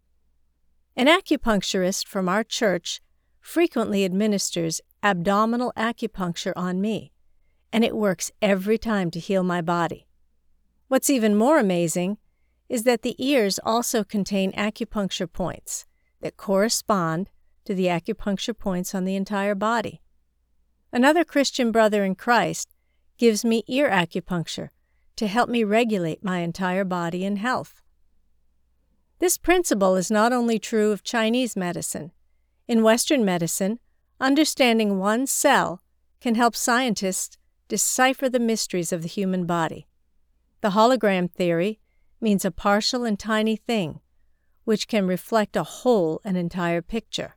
An 0.98 1.06
acupuncturist 1.06 2.08
from 2.08 2.28
our 2.28 2.44
church 2.44 3.02
frequently 3.40 4.04
administers 4.04 4.82
abdominal 5.04 5.72
acupuncture 5.78 6.54
on 6.56 6.82
me, 6.82 7.14
and 7.72 7.86
it 7.86 7.96
works 7.96 8.32
every 8.42 8.80
time 8.80 9.12
to 9.12 9.20
heal 9.20 9.44
my 9.44 9.62
body. 9.62 10.08
What's 10.88 11.12
even 11.12 11.36
more 11.36 11.60
amazing 11.60 12.18
is 12.68 12.82
that 12.82 13.04
the 13.04 13.16
ears 13.24 13.60
also 13.64 14.04
contain 14.04 14.52
acupuncture 14.54 15.32
points 15.32 15.86
that 16.22 16.36
correspond 16.36 17.30
to 17.66 17.76
the 17.76 17.86
acupuncture 17.86 18.58
points 18.58 18.96
on 18.96 19.06
the 19.06 19.16
entire 19.16 19.54
body. 19.54 20.02
Another 20.92 21.24
Christian 21.24 21.72
brother 21.72 22.04
in 22.04 22.16
Christ 22.16 22.74
gives 23.20 23.46
me 23.46 23.64
ear 23.68 23.88
acupuncture 23.88 24.70
to 25.16 25.28
help 25.28 25.48
me 25.48 25.64
regulate 25.64 26.24
my 26.24 26.40
entire 26.40 26.86
body 26.86 27.24
and 27.24 27.38
health. 27.38 27.84
This 29.20 29.38
principle 29.38 29.96
is 29.96 30.12
not 30.12 30.32
only 30.32 30.60
true 30.60 30.92
of 30.92 31.04
Chinese 31.04 31.56
medicine. 31.56 32.12
In 32.68 32.84
Western 32.84 33.26
medicine, 33.26 33.80
understanding 34.20 35.00
one 35.00 35.26
cell 35.26 35.82
can 36.22 36.36
help 36.36 36.56
scientists 36.56 37.38
decipher 37.68 38.30
the 38.30 38.40
mysteries 38.40 38.94
of 38.94 39.02
the 39.02 39.08
human 39.08 39.46
body. 39.46 39.88
The 40.62 40.72
hologram 40.72 41.32
theory 41.32 41.80
means 42.22 42.46
a 42.46 42.52
partial 42.52 43.06
and 43.06 43.18
tiny 43.18 43.56
thing, 43.56 44.02
which 44.66 44.88
can 44.88 45.08
reflect 45.08 45.56
a 45.56 45.64
whole 45.64 46.22
and 46.24 46.38
entire 46.38 46.82
picture. 46.82 47.36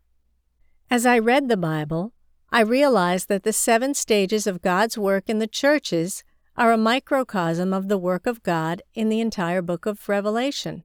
As 0.90 1.06
I 1.06 1.18
read 1.18 1.48
the 1.48 1.56
Bible, 1.56 2.12
I 2.50 2.60
realized 2.60 3.28
that 3.28 3.44
the 3.44 3.52
seven 3.52 3.94
stages 3.94 4.46
of 4.46 4.62
God's 4.62 4.98
work 4.98 5.28
in 5.28 5.38
the 5.38 5.46
churches 5.46 6.24
are 6.56 6.72
a 6.72 6.76
microcosm 6.76 7.72
of 7.72 7.88
the 7.88 7.98
work 7.98 8.26
of 8.26 8.42
God 8.42 8.82
in 8.92 9.08
the 9.08 9.20
entire 9.20 9.62
book 9.62 9.86
of 9.86 10.08
Revelation. 10.08 10.84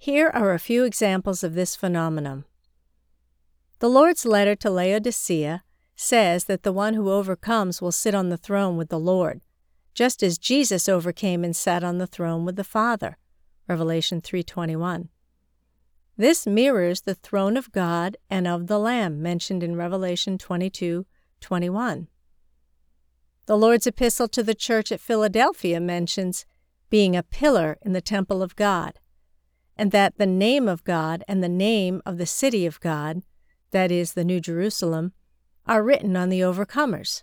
Here 0.00 0.30
are 0.32 0.52
a 0.52 0.60
few 0.60 0.84
examples 0.84 1.42
of 1.42 1.54
this 1.54 1.74
phenomenon. 1.74 2.44
The 3.80 3.90
Lord's 3.90 4.24
letter 4.24 4.54
to 4.54 4.70
Laodicea 4.70 5.64
says 5.96 6.44
that 6.44 6.62
the 6.62 6.72
one 6.72 6.94
who 6.94 7.10
overcomes 7.10 7.82
will 7.82 7.90
sit 7.90 8.14
on 8.14 8.28
the 8.28 8.36
throne 8.36 8.76
with 8.76 8.90
the 8.90 8.98
Lord, 8.98 9.40
just 9.94 10.22
as 10.22 10.38
Jesus 10.38 10.88
overcame 10.88 11.42
and 11.42 11.54
sat 11.54 11.82
on 11.82 11.98
the 11.98 12.06
throne 12.06 12.44
with 12.44 12.54
the 12.54 12.62
Father. 12.62 13.18
Revelation 13.66 14.20
3:21. 14.20 15.08
This 16.16 16.46
mirrors 16.46 17.00
the 17.00 17.16
throne 17.16 17.56
of 17.56 17.72
God 17.72 18.16
and 18.30 18.46
of 18.46 18.68
the 18.68 18.78
Lamb 18.78 19.20
mentioned 19.20 19.64
in 19.64 19.74
Revelation 19.74 20.38
22:21. 20.38 22.06
The 23.46 23.58
Lord's 23.58 23.88
epistle 23.88 24.28
to 24.28 24.44
the 24.44 24.54
church 24.54 24.92
at 24.92 25.00
Philadelphia 25.00 25.80
mentions 25.80 26.46
being 26.88 27.16
a 27.16 27.24
pillar 27.24 27.78
in 27.82 27.94
the 27.94 28.00
temple 28.00 28.44
of 28.44 28.54
God 28.54 29.00
and 29.78 29.92
that 29.92 30.18
the 30.18 30.26
name 30.26 30.68
of 30.68 30.82
God 30.82 31.22
and 31.28 31.42
the 31.42 31.48
name 31.48 32.02
of 32.04 32.18
the 32.18 32.26
city 32.26 32.66
of 32.66 32.80
God, 32.80 33.22
that 33.70 33.92
is, 33.92 34.12
the 34.12 34.24
New 34.24 34.40
Jerusalem, 34.40 35.12
are 35.66 35.84
written 35.84 36.16
on 36.16 36.28
the 36.28 36.40
overcomers, 36.40 37.22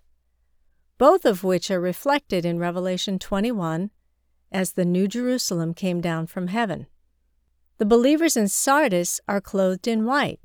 both 0.98 1.26
of 1.26 1.44
which 1.44 1.70
are 1.70 1.82
reflected 1.82 2.46
in 2.46 2.58
Revelation 2.58 3.20
21 3.20 3.92
as 4.52 4.74
the 4.74 4.86
New 4.86 5.08
Jerusalem 5.08 5.74
came 5.74 6.00
down 6.00 6.28
from 6.28 6.48
heaven. 6.48 6.88
The 7.78 7.86
believers 7.86 8.38
in 8.38 8.48
Sardis 8.48 9.20
are 9.28 9.42
clothed 9.42 9.86
in 9.86 10.06
white, 10.06 10.40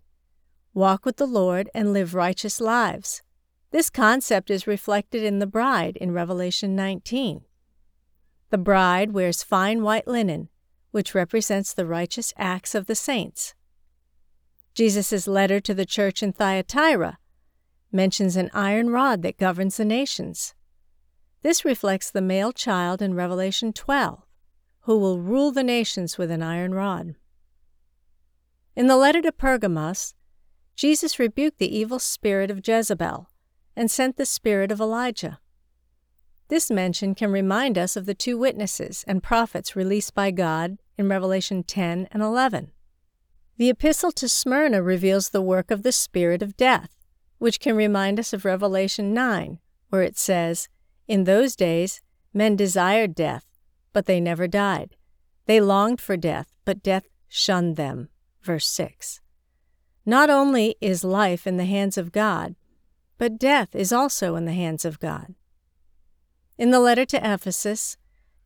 walk 0.74 1.04
with 1.04 1.16
the 1.16 1.26
Lord, 1.26 1.70
and 1.72 1.92
live 1.92 2.14
righteous 2.14 2.60
lives. 2.60 3.22
This 3.70 3.88
concept 3.88 4.50
is 4.50 4.66
reflected 4.66 5.22
in 5.22 5.38
the 5.38 5.46
bride 5.46 5.96
in 5.98 6.10
Revelation 6.10 6.74
19. 6.74 7.42
The 8.48 8.58
bride 8.58 9.12
wears 9.12 9.44
fine 9.44 9.82
white 9.82 10.08
linen 10.08 10.48
which 10.90 11.14
represents 11.14 11.72
the 11.72 11.86
righteous 11.86 12.32
acts 12.36 12.74
of 12.74 12.86
the 12.86 12.94
saints. 12.94 13.54
Jesus' 14.74 15.26
letter 15.26 15.60
to 15.60 15.74
the 15.74 15.86
church 15.86 16.22
in 16.22 16.32
Thyatira 16.32 17.18
mentions 17.92 18.36
an 18.36 18.50
iron 18.54 18.90
rod 18.90 19.22
that 19.22 19.38
governs 19.38 19.76
the 19.76 19.84
nations. 19.84 20.54
This 21.42 21.64
reflects 21.64 22.10
the 22.10 22.20
male 22.20 22.52
child 22.52 23.02
in 23.02 23.14
Revelation 23.14 23.72
12, 23.72 24.22
who 24.82 24.98
will 24.98 25.20
rule 25.20 25.52
the 25.52 25.64
nations 25.64 26.18
with 26.18 26.30
an 26.30 26.42
iron 26.42 26.74
rod. 26.74 27.14
In 28.76 28.86
the 28.86 28.96
letter 28.96 29.20
to 29.22 29.32
Pergamos, 29.32 30.14
Jesus 30.76 31.18
rebuked 31.18 31.58
the 31.58 31.76
evil 31.76 31.98
spirit 31.98 32.50
of 32.50 32.66
Jezebel 32.66 33.28
and 33.76 33.90
sent 33.90 34.16
the 34.16 34.26
spirit 34.26 34.70
of 34.70 34.80
Elijah. 34.80 35.40
This 36.50 36.68
mention 36.68 37.14
can 37.14 37.30
remind 37.30 37.78
us 37.78 37.94
of 37.94 38.06
the 38.06 38.14
two 38.14 38.36
witnesses 38.36 39.04
and 39.06 39.22
prophets 39.22 39.76
released 39.76 40.16
by 40.16 40.32
God 40.32 40.78
in 40.98 41.08
Revelation 41.08 41.62
10 41.62 42.08
and 42.10 42.22
11. 42.24 42.72
The 43.56 43.70
epistle 43.70 44.10
to 44.10 44.28
Smyrna 44.28 44.82
reveals 44.82 45.28
the 45.28 45.40
work 45.40 45.70
of 45.70 45.84
the 45.84 45.92
spirit 45.92 46.42
of 46.42 46.56
death, 46.56 46.90
which 47.38 47.60
can 47.60 47.76
remind 47.76 48.18
us 48.18 48.32
of 48.32 48.44
Revelation 48.44 49.14
9, 49.14 49.60
where 49.90 50.02
it 50.02 50.18
says, 50.18 50.68
In 51.06 51.22
those 51.22 51.54
days 51.54 52.00
men 52.34 52.56
desired 52.56 53.14
death, 53.14 53.44
but 53.92 54.06
they 54.06 54.18
never 54.18 54.48
died. 54.48 54.96
They 55.46 55.60
longed 55.60 56.00
for 56.00 56.16
death, 56.16 56.52
but 56.64 56.82
death 56.82 57.04
shunned 57.28 57.76
them. 57.76 58.08
Verse 58.42 58.66
6. 58.66 59.20
Not 60.04 60.30
only 60.30 60.74
is 60.80 61.04
life 61.04 61.46
in 61.46 61.58
the 61.58 61.64
hands 61.64 61.96
of 61.96 62.10
God, 62.10 62.56
but 63.18 63.38
death 63.38 63.76
is 63.76 63.92
also 63.92 64.34
in 64.34 64.46
the 64.46 64.52
hands 64.52 64.84
of 64.84 64.98
God. 64.98 65.36
In 66.60 66.72
the 66.72 66.78
letter 66.78 67.06
to 67.06 67.16
Ephesus, 67.16 67.96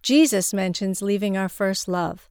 Jesus 0.01 0.55
mentions 0.55 1.03
leaving 1.03 1.37
our 1.37 1.49
first 1.49 1.89
love. 1.89 2.31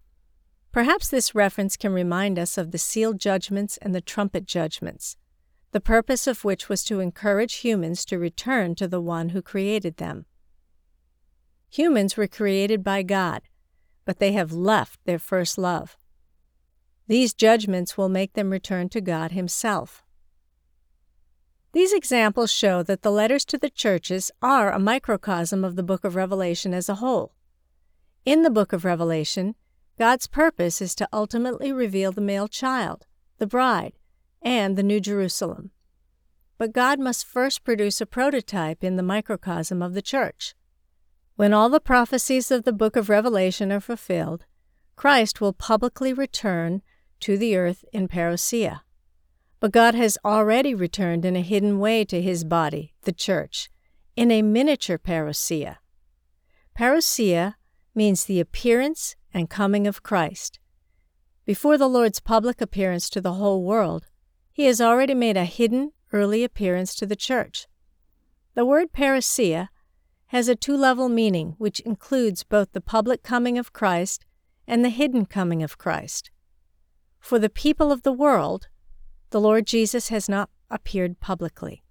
Perhaps 0.71 1.09
this 1.09 1.35
reference 1.35 1.75
can 1.75 1.91
remind 1.91 2.39
us 2.39 2.57
of 2.57 2.71
the 2.71 2.77
sealed 2.77 3.19
judgments 3.19 3.75
and 3.81 3.93
the 3.93 3.99
trumpet 3.99 4.45
judgments, 4.45 5.17
the 5.73 5.81
purpose 5.81 6.25
of 6.25 6.45
which 6.45 6.69
was 6.69 6.85
to 6.85 7.01
encourage 7.01 7.55
humans 7.55 8.05
to 8.05 8.17
return 8.17 8.75
to 8.75 8.87
the 8.87 9.01
one 9.01 9.29
who 9.29 9.41
created 9.41 9.97
them. 9.97 10.25
Humans 11.69 12.15
were 12.15 12.27
created 12.27 12.81
by 12.81 13.03
God, 13.03 13.41
but 14.05 14.19
they 14.19 14.31
have 14.31 14.53
left 14.53 15.01
their 15.03 15.19
first 15.19 15.57
love. 15.57 15.97
These 17.09 17.33
judgments 17.33 17.97
will 17.97 18.07
make 18.07 18.35
them 18.35 18.51
return 18.51 18.87
to 18.87 19.01
God 19.01 19.33
Himself. 19.33 20.02
These 21.73 21.91
examples 21.91 22.51
show 22.51 22.83
that 22.83 23.01
the 23.01 23.11
letters 23.11 23.43
to 23.45 23.57
the 23.57 23.69
churches 23.69 24.31
are 24.41 24.71
a 24.71 24.79
microcosm 24.79 25.65
of 25.65 25.75
the 25.75 25.83
book 25.83 26.03
of 26.03 26.15
Revelation 26.15 26.73
as 26.73 26.87
a 26.87 26.95
whole. 26.95 27.33
In 28.25 28.43
the 28.43 28.51
book 28.51 28.73
of 28.73 28.85
Revelation, 28.85 29.55
God's 29.97 30.27
purpose 30.27 30.81
is 30.81 30.93
to 30.95 31.09
ultimately 31.11 31.71
reveal 31.71 32.11
the 32.11 32.21
male 32.21 32.47
child, 32.47 33.07
the 33.39 33.47
bride, 33.47 33.93
and 34.41 34.77
the 34.77 34.83
New 34.83 34.99
Jerusalem. 34.99 35.71
but 36.57 36.71
God 36.71 36.97
must 36.97 37.25
first 37.25 37.65
produce 37.65 37.99
a 37.99 38.05
prototype 38.05 38.85
in 38.85 38.95
the 38.95 39.03
microcosm 39.03 39.81
of 39.81 39.93
the 39.93 40.01
church. 40.01 40.55
When 41.35 41.53
all 41.53 41.67
the 41.67 41.81
prophecies 41.81 42.51
of 42.51 42.63
the 42.63 42.71
book 42.71 42.95
of 42.95 43.09
Revelation 43.09 43.69
are 43.69 43.81
fulfilled, 43.81 44.45
Christ 44.95 45.41
will 45.41 45.51
publicly 45.51 46.13
return 46.13 46.81
to 47.19 47.37
the 47.37 47.57
earth 47.57 47.83
in 47.91 48.07
parousia. 48.07 48.82
But 49.63 49.71
God 49.71 49.95
has 49.95 50.17
already 50.25 50.75
returned 50.75 51.23
in 51.23 51.37
a 51.37 51.41
hidden 51.41 51.79
way 51.79 52.03
to 52.03 52.21
his 52.21 52.43
body, 52.43 52.91
the 53.03 53.13
church, 53.13 53.69
in 54.13 54.29
a 54.29 54.41
miniature 54.41 54.97
parousia. 54.97 55.77
Parousia 56.77 57.55
means 57.95 58.25
the 58.25 58.41
appearance 58.41 59.15
and 59.33 59.49
coming 59.49 59.87
of 59.87 60.03
Christ. 60.03 60.59
Before 61.45 61.77
the 61.77 61.87
Lord's 61.87 62.19
public 62.19 62.59
appearance 62.59 63.09
to 63.11 63.21
the 63.21 63.35
whole 63.35 63.63
world, 63.63 64.07
he 64.51 64.65
has 64.65 64.81
already 64.81 65.13
made 65.13 65.37
a 65.37 65.45
hidden 65.45 65.93
early 66.11 66.43
appearance 66.43 66.93
to 66.95 67.05
the 67.05 67.15
church. 67.15 67.65
The 68.55 68.65
word 68.65 68.91
parousia 68.91 69.69
has 70.25 70.49
a 70.49 70.57
two 70.57 70.75
level 70.75 71.07
meaning 71.07 71.55
which 71.57 71.79
includes 71.79 72.43
both 72.43 72.73
the 72.73 72.81
public 72.81 73.23
coming 73.23 73.57
of 73.57 73.71
Christ 73.71 74.25
and 74.67 74.83
the 74.83 74.89
hidden 74.89 75.25
coming 75.25 75.63
of 75.63 75.77
Christ. 75.77 76.31
For 77.21 77.39
the 77.39 77.49
people 77.49 77.93
of 77.93 78.01
the 78.01 78.11
world, 78.11 78.67
the 79.33 79.41
Lord 79.41 79.65
Jesus 79.65 80.09
has 80.09 80.29
not 80.29 80.51
appeared 80.69 81.19
publicly. 81.19 81.83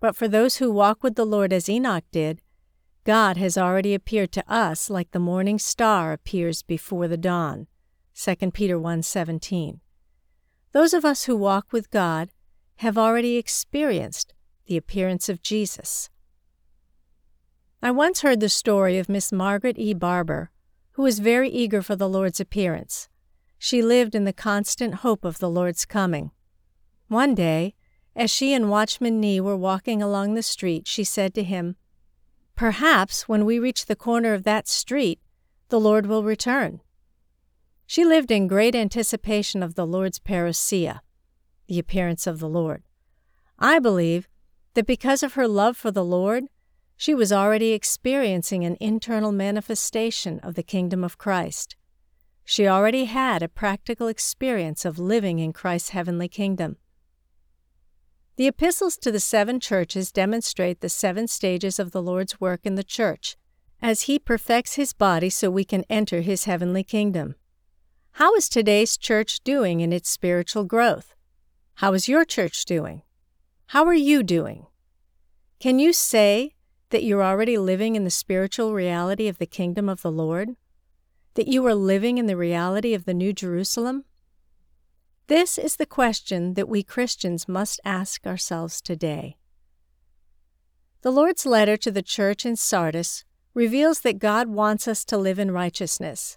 But 0.00 0.16
for 0.16 0.26
those 0.26 0.56
who 0.56 0.72
walk 0.72 1.02
with 1.02 1.14
the 1.14 1.26
Lord 1.26 1.52
as 1.52 1.68
Enoch 1.68 2.04
did, 2.10 2.40
God 3.04 3.36
has 3.36 3.58
already 3.58 3.92
appeared 3.92 4.32
to 4.32 4.50
us 4.50 4.88
like 4.88 5.10
the 5.10 5.18
morning 5.18 5.58
star 5.58 6.14
appears 6.14 6.62
before 6.62 7.06
the 7.06 7.18
dawn. 7.18 7.66
2 8.14 8.52
Peter 8.54 8.78
1:17. 8.78 9.80
Those 10.72 10.94
of 10.94 11.04
us 11.04 11.24
who 11.24 11.36
walk 11.36 11.70
with 11.70 11.90
God 11.90 12.30
have 12.76 12.96
already 12.96 13.36
experienced 13.36 14.32
the 14.64 14.78
appearance 14.78 15.28
of 15.28 15.42
Jesus. 15.42 16.08
I 17.82 17.90
once 17.90 18.22
heard 18.22 18.40
the 18.40 18.48
story 18.48 18.96
of 18.96 19.10
Miss 19.10 19.30
Margaret 19.30 19.78
E. 19.78 19.92
Barber, 19.92 20.50
who 20.92 21.02
was 21.02 21.18
very 21.18 21.50
eager 21.50 21.82
for 21.82 21.94
the 21.94 22.08
Lord's 22.08 22.40
appearance. 22.40 23.10
She 23.58 23.82
lived 23.82 24.14
in 24.14 24.24
the 24.24 24.32
constant 24.32 24.94
hope 25.04 25.26
of 25.26 25.40
the 25.40 25.50
Lord's 25.50 25.84
coming. 25.84 26.30
One 27.10 27.34
day, 27.34 27.74
as 28.14 28.30
she 28.30 28.54
and 28.54 28.70
Watchman 28.70 29.18
Nee 29.18 29.40
were 29.40 29.56
walking 29.56 30.00
along 30.00 30.34
the 30.34 30.44
street, 30.44 30.86
she 30.86 31.02
said 31.02 31.34
to 31.34 31.42
him, 31.42 31.74
Perhaps 32.54 33.28
when 33.28 33.44
we 33.44 33.58
reach 33.58 33.86
the 33.86 33.96
corner 33.96 34.32
of 34.32 34.44
that 34.44 34.68
street, 34.68 35.18
the 35.70 35.80
Lord 35.80 36.06
will 36.06 36.22
return. 36.22 36.80
She 37.84 38.04
lived 38.04 38.30
in 38.30 38.46
great 38.46 38.76
anticipation 38.76 39.60
of 39.60 39.74
the 39.74 39.88
Lord's 39.88 40.20
parousia, 40.20 41.00
the 41.66 41.80
appearance 41.80 42.28
of 42.28 42.38
the 42.38 42.48
Lord. 42.48 42.84
I 43.58 43.80
believe 43.80 44.28
that 44.74 44.86
because 44.86 45.24
of 45.24 45.34
her 45.34 45.48
love 45.48 45.76
for 45.76 45.90
the 45.90 46.04
Lord, 46.04 46.44
she 46.96 47.12
was 47.12 47.32
already 47.32 47.72
experiencing 47.72 48.64
an 48.64 48.76
internal 48.78 49.32
manifestation 49.32 50.38
of 50.44 50.54
the 50.54 50.62
kingdom 50.62 51.02
of 51.02 51.18
Christ. 51.18 51.74
She 52.44 52.68
already 52.68 53.06
had 53.06 53.42
a 53.42 53.48
practical 53.48 54.06
experience 54.06 54.84
of 54.84 55.00
living 55.00 55.40
in 55.40 55.52
Christ's 55.52 55.90
heavenly 55.90 56.28
kingdom. 56.28 56.76
The 58.36 58.46
epistles 58.46 58.96
to 58.98 59.12
the 59.12 59.20
seven 59.20 59.60
churches 59.60 60.12
demonstrate 60.12 60.80
the 60.80 60.88
seven 60.88 61.28
stages 61.28 61.78
of 61.78 61.92
the 61.92 62.02
Lord's 62.02 62.40
work 62.40 62.60
in 62.64 62.74
the 62.74 62.84
church, 62.84 63.36
as 63.82 64.02
He 64.02 64.18
perfects 64.18 64.74
His 64.74 64.92
body 64.92 65.30
so 65.30 65.50
we 65.50 65.64
can 65.64 65.84
enter 65.90 66.20
His 66.20 66.44
heavenly 66.44 66.82
kingdom. 66.84 67.34
How 68.12 68.34
is 68.34 68.48
today's 68.48 68.96
church 68.96 69.40
doing 69.44 69.80
in 69.80 69.92
its 69.92 70.08
spiritual 70.08 70.64
growth? 70.64 71.14
How 71.74 71.92
is 71.92 72.08
your 72.08 72.24
church 72.24 72.64
doing? 72.64 73.02
How 73.68 73.84
are 73.84 73.94
you 73.94 74.22
doing? 74.22 74.66
Can 75.60 75.78
you 75.78 75.92
say 75.92 76.54
that 76.90 77.04
you're 77.04 77.22
already 77.22 77.56
living 77.56 77.94
in 77.94 78.04
the 78.04 78.10
spiritual 78.10 78.74
reality 78.74 79.28
of 79.28 79.38
the 79.38 79.46
kingdom 79.46 79.88
of 79.88 80.02
the 80.02 80.10
Lord? 80.10 80.56
That 81.34 81.46
you 81.46 81.64
are 81.66 81.74
living 81.74 82.18
in 82.18 82.26
the 82.26 82.36
reality 82.36 82.94
of 82.94 83.04
the 83.04 83.14
New 83.14 83.32
Jerusalem? 83.32 84.04
This 85.30 85.58
is 85.58 85.76
the 85.76 85.86
question 85.86 86.54
that 86.54 86.68
we 86.68 86.82
Christians 86.82 87.46
must 87.46 87.80
ask 87.84 88.26
ourselves 88.26 88.80
today. 88.80 89.36
The 91.02 91.12
Lord's 91.12 91.46
letter 91.46 91.76
to 91.76 91.92
the 91.92 92.02
church 92.02 92.44
in 92.44 92.56
Sardis 92.56 93.24
reveals 93.54 94.00
that 94.00 94.18
God 94.18 94.48
wants 94.48 94.88
us 94.88 95.04
to 95.04 95.16
live 95.16 95.38
in 95.38 95.52
righteousness. 95.52 96.36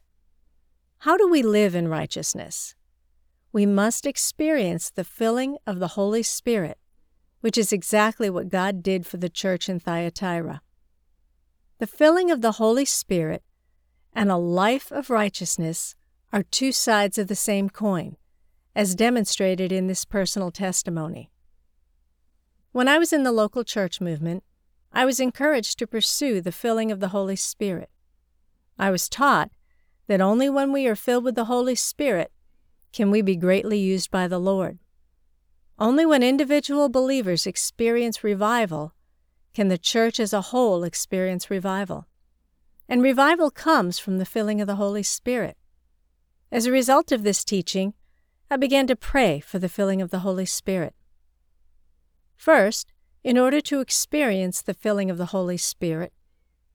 How 0.99 1.17
do 1.17 1.27
we 1.27 1.41
live 1.41 1.73
in 1.73 1.87
righteousness? 1.87 2.75
We 3.51 3.65
must 3.65 4.05
experience 4.05 4.91
the 4.91 5.03
filling 5.03 5.57
of 5.65 5.79
the 5.79 5.97
Holy 5.97 6.21
Spirit 6.21 6.77
which 7.41 7.57
is 7.57 7.73
exactly 7.73 8.29
what 8.29 8.47
God 8.47 8.83
did 8.83 9.07
for 9.07 9.17
the 9.17 9.27
church 9.27 9.67
in 9.67 9.79
Thyatira. 9.79 10.61
The 11.79 11.87
filling 11.87 12.29
of 12.29 12.41
the 12.41 12.53
Holy 12.53 12.85
Spirit 12.85 13.41
and 14.13 14.29
a 14.29 14.37
life 14.37 14.91
of 14.91 15.09
righteousness 15.09 15.95
are 16.31 16.43
two 16.43 16.71
sides 16.71 17.17
of 17.17 17.27
the 17.27 17.35
same 17.35 17.71
coin, 17.71 18.17
as 18.75 18.95
demonstrated 18.95 19.71
in 19.71 19.87
this 19.87 20.05
personal 20.05 20.51
testimony. 20.51 21.29
When 22.71 22.87
I 22.87 22.97
was 22.97 23.13
in 23.13 23.23
the 23.23 23.31
local 23.31 23.63
church 23.63 24.01
movement, 24.01 24.43
I 24.91 25.05
was 25.05 25.19
encouraged 25.19 25.77
to 25.79 25.87
pursue 25.87 26.41
the 26.41 26.51
filling 26.51 26.91
of 26.91 26.99
the 26.99 27.09
Holy 27.09 27.35
Spirit. 27.35 27.89
I 28.77 28.89
was 28.89 29.09
taught 29.09 29.51
that 30.07 30.21
only 30.21 30.49
when 30.49 30.71
we 30.71 30.87
are 30.87 30.95
filled 30.95 31.23
with 31.23 31.35
the 31.35 31.45
Holy 31.45 31.75
Spirit 31.75 32.31
can 32.91 33.09
we 33.09 33.21
be 33.21 33.35
greatly 33.35 33.79
used 33.79 34.11
by 34.11 34.27
the 34.27 34.39
Lord. 34.39 34.79
Only 35.79 36.05
when 36.05 36.21
individual 36.21 36.89
believers 36.89 37.47
experience 37.47 38.23
revival 38.23 38.93
can 39.53 39.67
the 39.67 39.77
church 39.77 40.19
as 40.19 40.33
a 40.33 40.41
whole 40.41 40.83
experience 40.83 41.49
revival. 41.49 42.07
And 42.89 43.01
revival 43.01 43.49
comes 43.49 43.97
from 43.99 44.17
the 44.17 44.25
filling 44.25 44.61
of 44.61 44.67
the 44.67 44.75
Holy 44.75 45.03
Spirit. 45.03 45.57
As 46.51 46.65
a 46.65 46.71
result 46.71 47.11
of 47.11 47.23
this 47.23 47.43
teaching, 47.43 47.93
I 48.49 48.57
began 48.57 48.87
to 48.87 48.95
pray 48.95 49.39
for 49.39 49.59
the 49.59 49.69
filling 49.69 50.01
of 50.01 50.11
the 50.11 50.19
Holy 50.19 50.45
Spirit. 50.45 50.93
First, 52.35 52.91
in 53.23 53.37
order 53.37 53.61
to 53.61 53.79
experience 53.79 54.61
the 54.61 54.73
filling 54.73 55.09
of 55.09 55.17
the 55.17 55.27
Holy 55.27 55.57
Spirit, 55.57 56.13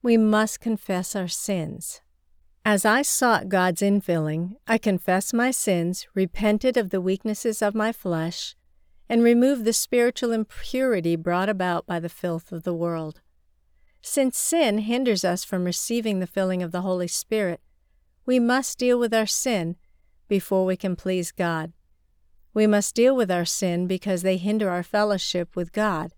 we 0.01 0.17
must 0.17 0.59
confess 0.59 1.15
our 1.15 1.27
sins. 1.27 2.01
As 2.65 2.85
I 2.85 3.01
sought 3.01 3.49
God's 3.49 3.81
infilling, 3.81 4.55
I 4.67 4.77
confessed 4.77 5.33
my 5.33 5.51
sins, 5.51 6.07
repented 6.13 6.75
of 6.75 6.89
the 6.89 7.01
weaknesses 7.01 7.61
of 7.61 7.75
my 7.75 7.91
flesh, 7.91 8.55
and 9.07 9.23
removed 9.23 9.65
the 9.65 9.73
spiritual 9.73 10.31
impurity 10.31 11.15
brought 11.15 11.49
about 11.49 11.85
by 11.85 11.99
the 11.99 12.09
filth 12.09 12.51
of 12.51 12.63
the 12.63 12.73
world. 12.73 13.21
Since 14.01 14.37
sin 14.37 14.79
hinders 14.79 15.25
us 15.25 15.43
from 15.43 15.65
receiving 15.65 16.19
the 16.19 16.27
filling 16.27 16.63
of 16.63 16.71
the 16.71 16.81
Holy 16.81 17.07
Spirit, 17.07 17.59
we 18.25 18.39
must 18.39 18.77
deal 18.77 18.99
with 18.99 19.13
our 19.13 19.25
sin 19.25 19.75
before 20.29 20.65
we 20.65 20.77
can 20.77 20.95
please 20.95 21.33
God. 21.33 21.73
We 22.53 22.65
must 22.65 22.95
deal 22.95 23.15
with 23.15 23.29
our 23.29 23.45
sin 23.45 23.85
because 23.87 24.21
they 24.21 24.37
hinder 24.37 24.69
our 24.69 24.83
fellowship 24.83 25.55
with 25.55 25.73
God 25.73 26.13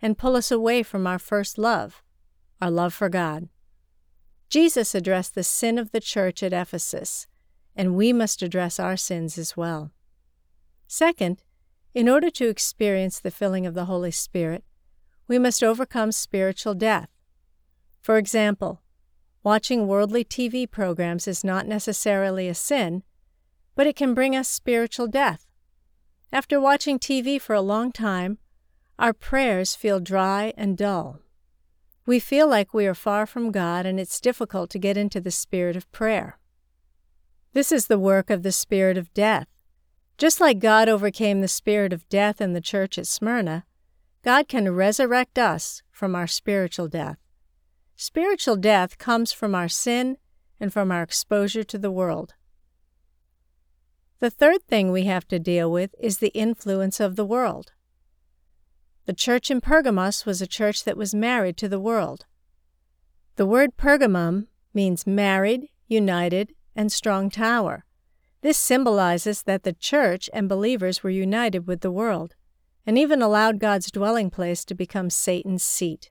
and 0.00 0.16
pull 0.16 0.36
us 0.36 0.50
away 0.50 0.82
from 0.82 1.06
our 1.06 1.18
first 1.18 1.58
love, 1.58 2.02
our 2.60 2.70
love 2.70 2.94
for 2.94 3.08
God. 3.10 3.48
Jesus 4.48 4.94
addressed 4.94 5.34
the 5.34 5.42
sin 5.42 5.78
of 5.78 5.92
the 5.92 6.00
church 6.00 6.42
at 6.42 6.54
Ephesus, 6.54 7.26
and 7.76 7.94
we 7.94 8.12
must 8.12 8.42
address 8.42 8.80
our 8.80 8.96
sins 8.96 9.36
as 9.36 9.56
well. 9.56 9.92
Second, 10.86 11.42
in 11.94 12.08
order 12.08 12.30
to 12.30 12.48
experience 12.48 13.20
the 13.20 13.30
filling 13.30 13.66
of 13.66 13.74
the 13.74 13.84
Holy 13.84 14.10
Spirit, 14.10 14.64
we 15.26 15.38
must 15.38 15.62
overcome 15.62 16.12
spiritual 16.12 16.74
death. 16.74 17.10
For 18.00 18.16
example, 18.16 18.80
watching 19.42 19.86
worldly 19.86 20.24
TV 20.24 20.70
programs 20.70 21.28
is 21.28 21.44
not 21.44 21.66
necessarily 21.66 22.48
a 22.48 22.54
sin, 22.54 23.02
but 23.78 23.86
it 23.86 23.94
can 23.94 24.12
bring 24.12 24.34
us 24.34 24.48
spiritual 24.48 25.06
death. 25.06 25.46
After 26.32 26.60
watching 26.60 26.98
TV 26.98 27.40
for 27.40 27.54
a 27.54 27.60
long 27.60 27.92
time, 27.92 28.38
our 28.98 29.12
prayers 29.12 29.76
feel 29.76 30.00
dry 30.00 30.52
and 30.56 30.76
dull. 30.76 31.20
We 32.04 32.18
feel 32.18 32.48
like 32.48 32.74
we 32.74 32.88
are 32.88 32.94
far 32.94 33.24
from 33.24 33.52
God 33.52 33.86
and 33.86 34.00
it's 34.00 34.20
difficult 34.20 34.68
to 34.70 34.80
get 34.80 34.96
into 34.96 35.20
the 35.20 35.30
spirit 35.30 35.76
of 35.76 35.90
prayer. 35.92 36.40
This 37.52 37.70
is 37.70 37.86
the 37.86 38.00
work 38.00 38.30
of 38.30 38.42
the 38.42 38.50
spirit 38.50 38.98
of 38.98 39.14
death. 39.14 39.46
Just 40.16 40.40
like 40.40 40.58
God 40.58 40.88
overcame 40.88 41.40
the 41.40 41.46
spirit 41.46 41.92
of 41.92 42.08
death 42.08 42.40
in 42.40 42.54
the 42.54 42.60
church 42.60 42.98
at 42.98 43.06
Smyrna, 43.06 43.64
God 44.24 44.48
can 44.48 44.74
resurrect 44.74 45.38
us 45.38 45.84
from 45.92 46.16
our 46.16 46.26
spiritual 46.26 46.88
death. 46.88 47.18
Spiritual 47.94 48.56
death 48.56 48.98
comes 48.98 49.30
from 49.30 49.54
our 49.54 49.68
sin 49.68 50.16
and 50.58 50.72
from 50.72 50.90
our 50.90 51.04
exposure 51.04 51.62
to 51.62 51.78
the 51.78 51.92
world. 51.92 52.34
The 54.20 54.30
third 54.30 54.64
thing 54.66 54.90
we 54.90 55.04
have 55.04 55.28
to 55.28 55.38
deal 55.38 55.70
with 55.70 55.94
is 56.00 56.18
the 56.18 56.34
influence 56.34 56.98
of 56.98 57.14
the 57.14 57.24
world. 57.24 57.72
The 59.06 59.12
church 59.12 59.48
in 59.48 59.60
Pergamos 59.60 60.26
was 60.26 60.42
a 60.42 60.46
church 60.46 60.84
that 60.84 60.96
was 60.96 61.14
married 61.14 61.56
to 61.58 61.68
the 61.68 61.78
world. 61.78 62.26
The 63.36 63.46
word 63.46 63.76
Pergamum 63.76 64.48
means 64.74 65.06
married, 65.06 65.68
united, 65.86 66.52
and 66.74 66.90
strong 66.90 67.30
tower. 67.30 67.84
This 68.40 68.58
symbolizes 68.58 69.42
that 69.44 69.62
the 69.62 69.72
church 69.72 70.28
and 70.32 70.48
believers 70.48 71.02
were 71.02 71.10
united 71.10 71.68
with 71.68 71.80
the 71.80 71.92
world, 71.92 72.34
and 72.84 72.98
even 72.98 73.22
allowed 73.22 73.60
God's 73.60 73.90
dwelling 73.90 74.30
place 74.30 74.64
to 74.64 74.74
become 74.74 75.10
Satan's 75.10 75.62
seat. 75.62 76.10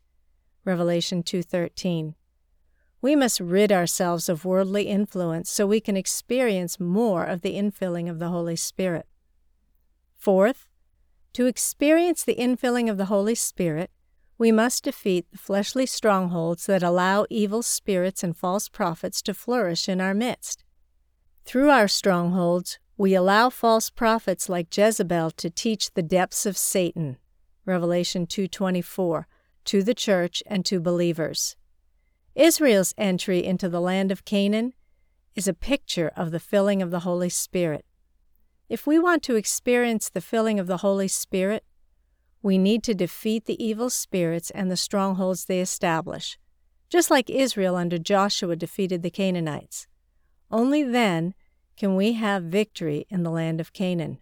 Revelation 0.64 1.24
2:13. 1.24 2.16
We 3.02 3.16
must 3.16 3.40
rid 3.40 3.72
ourselves 3.72 4.28
of 4.28 4.46
worldly 4.46 4.88
influence 4.88 5.50
so 5.50 5.68
we 5.68 5.80
can 5.80 5.96
experience 5.96 6.80
more 6.80 7.24
of 7.24 7.42
the 7.42 7.56
infilling 7.56 8.10
of 8.10 8.20
the 8.20 8.30
Holy 8.30 8.56
Spirit. 8.56 9.06
Fourth, 10.16 10.68
to 11.34 11.46
experience 11.46 12.24
the 12.24 12.36
infilling 12.36 12.90
of 12.90 12.98
the 12.98 13.06
Holy 13.06 13.36
Spirit, 13.36 13.92
we 14.40 14.52
must 14.52 14.84
defeat 14.84 15.26
the 15.32 15.38
fleshly 15.38 15.86
strongholds 15.86 16.66
that 16.66 16.84
allow 16.84 17.26
evil 17.30 17.62
spirits 17.62 18.24
and 18.24 18.36
false 18.36 18.70
prophets 18.70 19.22
to 19.24 19.34
flourish 19.34 19.88
in 19.88 20.02
our 20.02 20.14
midst. 20.14 20.64
Through 21.46 21.70
our 21.70 21.88
strongholds, 21.88 22.80
we 22.98 23.14
allow 23.14 23.50
false 23.50 23.90
prophets 23.92 24.50
like 24.50 24.76
Jezebel 24.76 25.32
to 25.32 25.50
teach 25.50 25.94
the 25.94 26.02
depths 26.04 26.46
of 26.46 26.58
Satan, 26.58 27.18
Revelation 27.66 28.26
2:24, 28.26 29.28
to 29.66 29.84
the 29.84 29.94
church 29.94 30.42
and 30.48 30.66
to 30.66 30.80
believers. 30.80 31.56
Israel's 32.38 32.94
entry 33.00 33.44
into 33.44 33.68
the 33.68 33.82
land 33.82 34.12
of 34.12 34.24
Canaan 34.24 34.74
is 35.36 35.48
a 35.48 35.56
picture 35.56 36.12
of 36.16 36.30
the 36.30 36.40
filling 36.40 36.84
of 36.84 36.92
the 36.92 37.00
Holy 37.00 37.30
Spirit. 37.30 37.84
If 38.70 38.86
we 38.86 39.00
want 39.00 39.24
to 39.24 39.36
experience 39.36 40.08
the 40.08 40.22
filling 40.22 40.60
of 40.60 40.68
the 40.68 40.78
Holy 40.78 41.08
Spirit, 41.08 41.64
we 42.44 42.60
need 42.60 42.84
to 42.84 42.94
defeat 42.94 43.46
the 43.46 43.62
evil 43.64 43.90
spirits 43.90 44.52
and 44.52 44.70
the 44.70 44.78
strongholds 44.78 45.46
they 45.46 45.60
establish, 45.60 46.38
just 46.90 47.10
like 47.10 47.28
Israel 47.28 47.76
under 47.76 47.98
Joshua 47.98 48.56
defeated 48.56 49.02
the 49.02 49.10
Canaanites. 49.10 49.88
Only 50.52 50.84
then 50.84 51.34
can 51.76 51.96
we 51.96 52.14
have 52.14 52.44
victory 52.44 53.08
in 53.10 53.24
the 53.24 53.32
land 53.32 53.60
of 53.60 53.74
Canaan. 53.74 54.20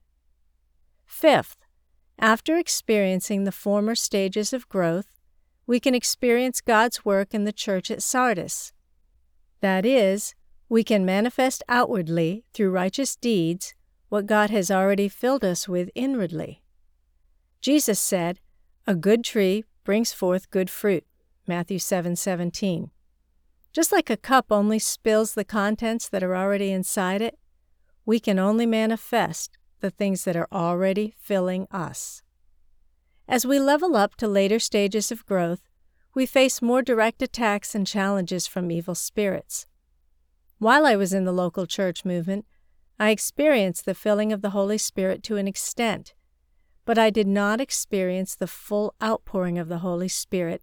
Fifth, 1.06 1.58
after 2.18 2.56
experiencing 2.56 3.44
the 3.44 3.52
former 3.52 3.94
stages 3.94 4.54
of 4.54 4.70
growth, 4.70 5.15
we 5.68 5.80
can 5.80 5.96
experience 5.96 6.62
God's 6.62 7.04
work 7.04 7.34
in 7.34 7.44
the 7.44 7.52
church 7.52 7.90
at 7.90 8.04
Sardis. 8.04 8.74
That 9.62 9.86
is, 9.86 10.36
we 10.70 10.84
can 10.84 11.06
manifest 11.06 11.64
outwardly 11.68 12.46
through 12.54 12.72
righteous 12.72 13.16
deeds 13.16 13.74
what 14.10 14.26
God 14.28 14.50
has 14.50 14.70
already 14.70 15.10
filled 15.10 15.44
us 15.44 15.68
with 15.68 15.90
inwardly. 15.96 16.62
Jesus 17.62 18.00
said, 18.00 18.40
"A 18.86 18.96
good 18.96 19.24
tree 19.24 19.64
brings 19.84 20.14
forth 20.14 20.52
good 20.52 20.70
fruit." 20.70 21.06
Matthew 21.48 21.80
7:17. 21.80 22.92
Just 23.74 23.92
like 23.92 24.10
a 24.10 24.18
cup 24.18 24.52
only 24.52 24.80
spills 24.80 25.34
the 25.34 25.44
contents 25.44 26.08
that 26.10 26.24
are 26.24 26.36
already 26.36 26.72
inside 26.72 27.22
it, 27.22 27.38
we 28.06 28.20
can 28.20 28.40
only 28.40 28.66
manifest 28.66 29.58
the 29.80 29.90
things 29.90 30.24
that 30.24 30.36
are 30.36 30.48
already 30.52 31.16
filling 31.20 31.68
us. 31.72 32.22
As 33.28 33.46
we 33.46 33.60
level 33.60 33.96
up 33.96 34.16
to 34.18 34.28
later 34.28 34.60
stages 34.60 35.12
of 35.12 35.26
growth, 35.26 35.62
we 36.14 36.26
face 36.26 36.62
more 36.62 36.82
direct 36.82 37.22
attacks 37.22 37.74
and 37.74 37.86
challenges 37.86 38.46
from 38.48 38.72
evil 38.72 38.96
spirits. 38.96 39.66
While 40.60 40.86
I 40.86 40.96
was 40.96 41.12
in 41.12 41.26
the 41.26 41.34
local 41.34 41.66
church 41.66 42.06
movement, 42.06 42.46
I 43.00 43.10
experienced 43.10 43.86
the 43.86 43.96
filling 43.96 44.32
of 44.32 44.42
the 44.42 44.52
Holy 44.52 44.78
Spirit 44.78 45.24
to 45.24 45.38
an 45.38 45.48
extent, 45.48 46.14
but 46.86 46.98
I 46.98 47.10
did 47.10 47.28
not 47.28 47.60
experience 47.60 48.36
the 48.36 48.48
full 48.48 48.94
outpouring 49.04 49.58
of 49.58 49.68
the 49.68 49.80
Holy 49.80 50.08
Spirit 50.08 50.62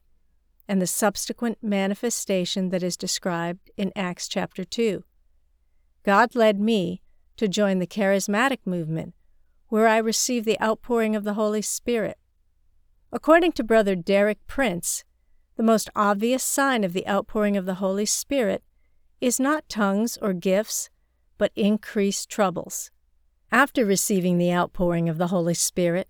and 0.66 0.80
the 0.80 0.86
subsequent 0.86 1.58
manifestation 1.60 2.70
that 2.70 2.82
is 2.82 2.96
described 2.96 3.70
in 3.76 3.92
Acts 3.94 4.28
chapter 4.28 4.64
2. 4.64 5.04
God 6.04 6.34
led 6.34 6.58
me 6.58 7.02
to 7.36 7.48
join 7.48 7.80
the 7.80 7.86
charismatic 7.86 8.60
movement, 8.64 9.14
where 9.68 9.88
I 9.88 9.98
received 9.98 10.46
the 10.46 10.60
outpouring 10.62 11.14
of 11.14 11.24
the 11.24 11.34
Holy 11.34 11.62
Spirit. 11.62 12.18
According 13.14 13.52
to 13.52 13.64
Brother 13.64 13.94
Derek 13.94 14.38
Prince, 14.46 15.04
the 15.56 15.62
most 15.62 15.90
obvious 15.94 16.42
sign 16.42 16.82
of 16.82 16.94
the 16.94 17.06
outpouring 17.06 17.58
of 17.58 17.66
the 17.66 17.74
Holy 17.74 18.06
Spirit 18.06 18.64
is 19.20 19.38
not 19.38 19.68
tongues 19.68 20.16
or 20.22 20.32
gifts, 20.32 20.88
but 21.36 21.52
increased 21.54 22.30
troubles. 22.30 22.90
After 23.50 23.84
receiving 23.84 24.38
the 24.38 24.50
outpouring 24.50 25.10
of 25.10 25.18
the 25.18 25.26
Holy 25.26 25.52
Spirit, 25.52 26.08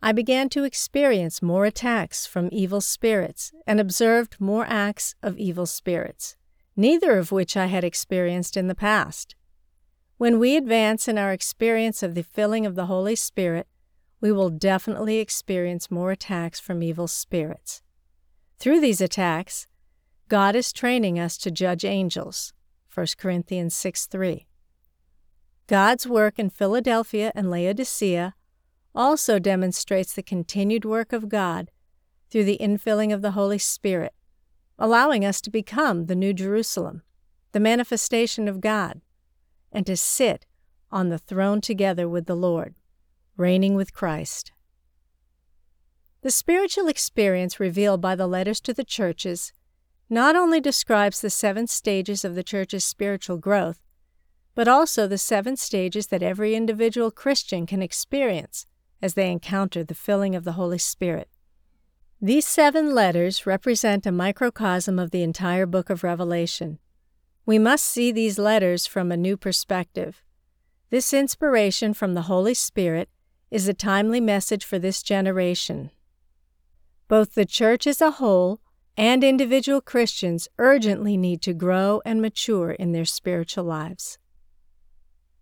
I 0.00 0.12
began 0.12 0.48
to 0.50 0.62
experience 0.62 1.42
more 1.42 1.64
attacks 1.64 2.24
from 2.24 2.50
evil 2.52 2.80
spirits 2.80 3.52
and 3.66 3.80
observed 3.80 4.40
more 4.40 4.64
acts 4.68 5.16
of 5.24 5.36
evil 5.38 5.66
spirits, 5.66 6.36
neither 6.76 7.18
of 7.18 7.32
which 7.32 7.56
I 7.56 7.66
had 7.66 7.82
experienced 7.82 8.56
in 8.56 8.68
the 8.68 8.76
past. 8.76 9.34
When 10.18 10.38
we 10.38 10.56
advance 10.56 11.08
in 11.08 11.18
our 11.18 11.32
experience 11.32 12.04
of 12.04 12.14
the 12.14 12.22
filling 12.22 12.64
of 12.64 12.76
the 12.76 12.86
Holy 12.86 13.16
Spirit, 13.16 13.66
we 14.20 14.32
will 14.32 14.50
definitely 14.50 15.18
experience 15.18 15.90
more 15.90 16.10
attacks 16.10 16.58
from 16.58 16.82
evil 16.82 17.06
spirits. 17.06 17.82
Through 18.58 18.80
these 18.80 19.00
attacks, 19.00 19.66
God 20.28 20.56
is 20.56 20.72
training 20.72 21.18
us 21.18 21.38
to 21.38 21.50
judge 21.50 21.84
angels. 21.84 22.52
1 22.92 23.06
Corinthians 23.16 23.74
6 23.74 24.06
3. 24.06 24.46
God's 25.68 26.06
work 26.06 26.38
in 26.38 26.50
Philadelphia 26.50 27.30
and 27.34 27.50
Laodicea 27.50 28.34
also 28.94 29.38
demonstrates 29.38 30.12
the 30.12 30.22
continued 30.22 30.84
work 30.84 31.12
of 31.12 31.28
God 31.28 31.70
through 32.30 32.44
the 32.44 32.58
infilling 32.60 33.14
of 33.14 33.22
the 33.22 33.32
Holy 33.32 33.58
Spirit, 33.58 34.14
allowing 34.78 35.24
us 35.24 35.40
to 35.42 35.50
become 35.50 36.06
the 36.06 36.16
New 36.16 36.32
Jerusalem, 36.32 37.02
the 37.52 37.60
manifestation 37.60 38.48
of 38.48 38.60
God, 38.60 39.00
and 39.70 39.86
to 39.86 39.96
sit 39.96 40.46
on 40.90 41.10
the 41.10 41.18
throne 41.18 41.60
together 41.60 42.08
with 42.08 42.26
the 42.26 42.34
Lord 42.34 42.74
reigning 43.38 43.74
with 43.74 43.94
Christ. 43.94 44.52
The 46.22 46.30
spiritual 46.30 46.88
experience 46.88 47.60
revealed 47.60 48.00
by 48.00 48.16
the 48.16 48.26
letters 48.26 48.60
to 48.62 48.74
the 48.74 48.84
churches 48.84 49.52
not 50.10 50.34
only 50.34 50.60
describes 50.60 51.20
the 51.20 51.30
seven 51.30 51.66
stages 51.66 52.24
of 52.24 52.34
the 52.34 52.42
church's 52.42 52.84
spiritual 52.84 53.36
growth, 53.36 53.78
but 54.54 54.66
also 54.66 55.06
the 55.06 55.18
seven 55.18 55.56
stages 55.56 56.08
that 56.08 56.22
every 56.22 56.54
individual 56.54 57.10
Christian 57.10 57.64
can 57.66 57.80
experience 57.80 58.66
as 59.00 59.14
they 59.14 59.30
encounter 59.30 59.84
the 59.84 59.94
filling 59.94 60.34
of 60.34 60.42
the 60.42 60.52
Holy 60.52 60.78
Spirit. 60.78 61.28
These 62.20 62.48
seven 62.48 62.92
letters 62.92 63.46
represent 63.46 64.04
a 64.04 64.10
microcosm 64.10 64.98
of 64.98 65.12
the 65.12 65.22
entire 65.22 65.66
book 65.66 65.88
of 65.88 66.02
Revelation. 66.02 66.80
We 67.46 67.60
must 67.60 67.84
see 67.84 68.10
these 68.10 68.38
letters 68.38 68.86
from 68.86 69.12
a 69.12 69.16
new 69.16 69.36
perspective. 69.36 70.24
This 70.90 71.14
inspiration 71.14 71.94
from 71.94 72.14
the 72.14 72.22
Holy 72.22 72.54
Spirit 72.54 73.08
is 73.50 73.68
a 73.68 73.74
timely 73.74 74.20
message 74.20 74.64
for 74.64 74.78
this 74.78 75.02
generation. 75.02 75.90
Both 77.08 77.34
the 77.34 77.46
church 77.46 77.86
as 77.86 78.00
a 78.00 78.12
whole 78.12 78.60
and 78.96 79.22
individual 79.22 79.80
Christians 79.80 80.48
urgently 80.58 81.16
need 81.16 81.40
to 81.42 81.54
grow 81.54 82.02
and 82.04 82.20
mature 82.20 82.72
in 82.72 82.92
their 82.92 83.04
spiritual 83.04 83.64
lives. 83.64 84.18